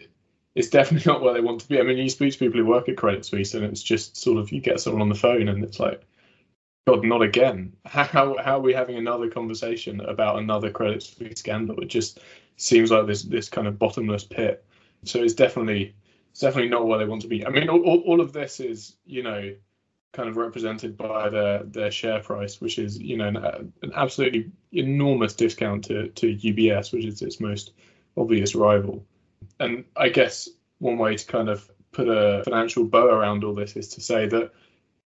It's 0.55 0.69
definitely 0.69 1.11
not 1.11 1.21
where 1.21 1.33
they 1.33 1.41
want 1.41 1.61
to 1.61 1.67
be. 1.67 1.79
I 1.79 1.83
mean, 1.83 1.97
you 1.97 2.09
speak 2.09 2.33
to 2.33 2.39
people 2.39 2.59
who 2.59 2.65
work 2.65 2.89
at 2.89 2.97
Credit 2.97 3.25
Suisse, 3.25 3.53
and 3.53 3.65
it's 3.65 3.83
just 3.83 4.17
sort 4.17 4.39
of 4.39 4.51
you 4.51 4.61
get 4.61 4.79
someone 4.79 5.01
on 5.01 5.09
the 5.09 5.15
phone, 5.15 5.47
and 5.47 5.63
it's 5.63 5.79
like, 5.79 6.01
God, 6.87 7.03
not 7.03 7.21
again. 7.21 7.73
How, 7.85 8.05
how, 8.05 8.57
are 8.57 8.59
we 8.59 8.73
having 8.73 8.97
another 8.97 9.29
conversation 9.29 10.01
about 10.01 10.39
another 10.39 10.71
Credit 10.71 11.03
Suisse 11.03 11.39
scandal? 11.39 11.79
It 11.79 11.89
just 11.89 12.19
seems 12.57 12.91
like 12.91 13.05
this 13.05 13.23
this 13.23 13.49
kind 13.49 13.67
of 13.67 13.77
bottomless 13.77 14.23
pit. 14.23 14.65
So 15.03 15.21
it's 15.21 15.33
definitely 15.33 15.95
it's 16.31 16.39
definitely 16.39 16.69
not 16.69 16.87
where 16.87 16.97
they 16.97 17.05
want 17.05 17.21
to 17.21 17.27
be. 17.27 17.45
I 17.45 17.49
mean, 17.49 17.69
all, 17.69 18.01
all 18.01 18.21
of 18.21 18.33
this 18.33 18.59
is 18.59 18.95
you 19.05 19.21
know 19.21 19.53
kind 20.13 20.27
of 20.27 20.37
represented 20.37 20.97
by 20.97 21.29
their 21.29 21.63
their 21.63 21.91
share 21.91 22.19
price, 22.19 22.59
which 22.59 22.79
is 22.79 22.97
you 22.97 23.17
know 23.17 23.27
an, 23.27 23.37
an 23.37 23.91
absolutely 23.95 24.51
enormous 24.71 25.33
discount 25.33 25.83
to 25.85 26.07
to 26.09 26.35
UBS, 26.35 26.91
which 26.91 27.05
is 27.05 27.21
its 27.21 27.39
most 27.39 27.73
obvious 28.17 28.55
rival. 28.55 29.05
And 29.59 29.85
I 29.95 30.09
guess 30.09 30.49
one 30.79 30.97
way 30.97 31.15
to 31.15 31.25
kind 31.27 31.47
of 31.49 31.69
put 31.91 32.07
a 32.07 32.43
financial 32.43 32.85
bow 32.85 33.05
around 33.05 33.43
all 33.43 33.53
this 33.53 33.75
is 33.75 33.89
to 33.89 34.01
say 34.01 34.27
that 34.27 34.51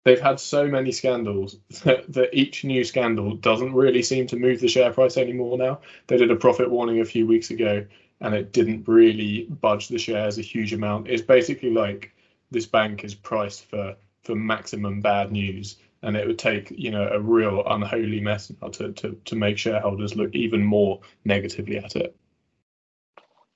they've 0.04 0.20
had 0.20 0.40
so 0.40 0.66
many 0.66 0.92
scandals 0.92 1.56
that, 1.84 2.12
that, 2.12 2.30
each 2.32 2.64
new 2.64 2.84
scandal 2.84 3.36
doesn't 3.36 3.74
really 3.74 4.02
seem 4.02 4.26
to 4.28 4.36
move 4.36 4.60
the 4.60 4.68
share 4.68 4.92
price 4.92 5.16
anymore 5.16 5.58
now. 5.58 5.80
They 6.06 6.16
did 6.16 6.30
a 6.30 6.36
profit 6.36 6.70
warning 6.70 7.00
a 7.00 7.04
few 7.04 7.26
weeks 7.26 7.50
ago 7.50 7.84
and 8.20 8.34
it 8.34 8.52
didn't 8.52 8.86
really 8.86 9.44
budge 9.44 9.88
the 9.88 9.98
shares 9.98 10.38
a 10.38 10.42
huge 10.42 10.72
amount. 10.72 11.08
It's 11.08 11.22
basically 11.22 11.70
like 11.70 12.14
this 12.50 12.66
bank 12.66 13.04
is 13.04 13.14
priced 13.14 13.64
for 13.66 13.96
for 14.22 14.36
maximum 14.36 15.00
bad 15.00 15.32
news 15.32 15.78
and 16.02 16.16
it 16.16 16.26
would 16.26 16.38
take 16.38 16.70
you 16.70 16.90
know 16.90 17.08
a 17.08 17.20
real 17.20 17.64
unholy 17.66 18.20
mess 18.20 18.52
to, 18.72 18.92
to, 18.92 19.16
to 19.24 19.36
make 19.36 19.58
shareholders 19.58 20.14
look 20.14 20.34
even 20.34 20.62
more 20.62 21.00
negatively 21.24 21.78
at 21.78 21.96
it. 21.96 22.14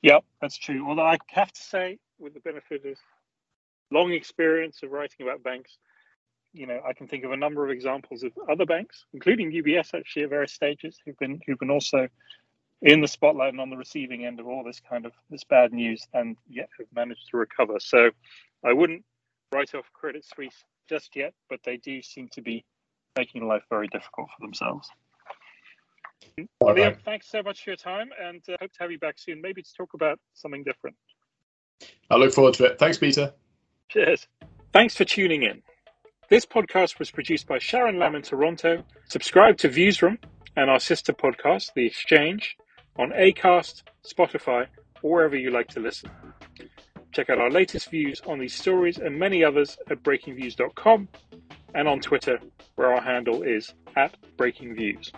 Yep, 0.03 0.25
that's 0.41 0.57
true. 0.57 0.87
Although 0.87 1.07
I 1.07 1.19
have 1.29 1.53
to 1.53 1.63
say, 1.63 1.99
with 2.19 2.35
the 2.35 2.41
benefit 2.41 2.85
of 2.87 2.97
long 3.91 4.13
experience 4.13 4.83
of 4.83 4.91
writing 4.91 5.27
about 5.27 5.43
banks, 5.43 5.79
you 6.57 6.67
know, 6.67 6.81
I 6.87 6.95
can 6.95 7.07
think 7.07 7.25
of 7.25 7.33
a 7.33 7.37
number 7.37 7.65
of 7.65 7.71
examples 7.71 8.23
of 8.23 8.33
other 8.51 8.65
banks, 8.65 9.05
including 9.13 9.53
UBS, 9.53 9.95
actually 9.95 10.23
at 10.23 10.31
various 10.31 10.53
stages, 10.53 10.99
who've 11.05 11.19
been 11.19 11.41
who've 11.47 11.59
been 11.59 11.71
also 11.71 12.09
in 12.83 13.01
the 13.01 13.09
spotlight 13.09 13.53
and 13.53 13.61
on 13.61 13.71
the 13.71 13.77
receiving 13.77 14.25
end 14.25 14.41
of 14.41 14.47
all 14.47 14.65
this 14.65 14.81
kind 14.89 15.05
of 15.05 15.13
this 15.29 15.45
bad 15.45 15.73
news, 15.73 16.07
and 16.15 16.37
yet 16.49 16.69
have 16.79 16.87
managed 16.95 17.29
to 17.31 17.37
recover. 17.37 17.79
So, 17.79 18.11
I 18.65 18.73
wouldn't 18.73 19.05
write 19.55 19.75
off 19.75 19.85
Credit 19.93 20.25
Suisse 20.25 20.65
just 20.89 21.15
yet, 21.15 21.35
but 21.51 21.61
they 21.65 21.77
do 21.77 22.01
seem 22.01 22.29
to 22.33 22.41
be 22.41 22.65
making 23.17 23.47
life 23.47 23.65
very 23.69 23.89
difficult 23.89 24.29
for 24.37 24.47
themselves. 24.47 24.89
All 26.61 26.75
Liam, 26.75 26.77
right. 26.77 27.03
thanks 27.05 27.29
so 27.29 27.43
much 27.43 27.65
for 27.65 27.71
your 27.71 27.77
time, 27.77 28.11
and 28.21 28.43
uh, 28.49 28.57
hope 28.61 28.73
to 28.73 28.79
have 28.81 28.91
you 28.91 28.99
back 28.99 29.19
soon, 29.19 29.43
maybe 29.43 29.63
to 29.63 29.75
talk 29.77 29.95
about 29.95 30.19
something 30.35 30.65
different. 30.65 30.97
I 32.11 32.17
look 32.17 32.33
forward 32.33 32.55
to 32.55 32.65
it. 32.65 32.79
Thanks, 32.79 32.97
Peter. 32.97 33.35
Cheers. 33.91 34.27
Thanks 34.73 34.97
for 34.97 35.05
tuning 35.05 35.43
in. 35.43 35.63
This 36.29 36.45
podcast 36.45 36.99
was 36.99 37.13
produced 37.13 37.47
by 37.47 37.59
Sharon 37.59 38.01
Lamb 38.01 38.17
in 38.17 38.23
Toronto. 38.23 38.83
Subscribe 39.09 39.59
to 39.59 39.69
Viewsroom 39.69 40.19
and 40.57 40.69
our 40.69 40.81
sister 40.81 41.13
podcast, 41.13 41.73
The 41.75 41.87
Exchange, 41.87 42.57
on 42.99 43.11
Acast, 43.11 43.85
Spotify, 44.05 44.67
or 45.03 45.13
wherever 45.13 45.37
you 45.37 45.53
like 45.53 45.69
to 45.69 45.81
listen. 45.81 46.11
Check 47.13 47.31
out 47.31 47.39
our 47.39 47.51
latest 47.51 47.91
views 47.91 48.21
on 48.27 48.41
these 48.41 48.55
stories 48.55 48.99
and 48.99 49.17
many 49.17 49.45
others 49.45 49.79
at 49.89 50.03
breakingviews.com 50.03 51.09
and 51.75 51.87
on 51.87 52.01
Twitter, 52.01 52.41
where 52.75 52.93
our 52.93 53.01
handle 53.01 53.45
is 53.45 53.73
at 53.95 54.17
breakingviews. 54.37 55.13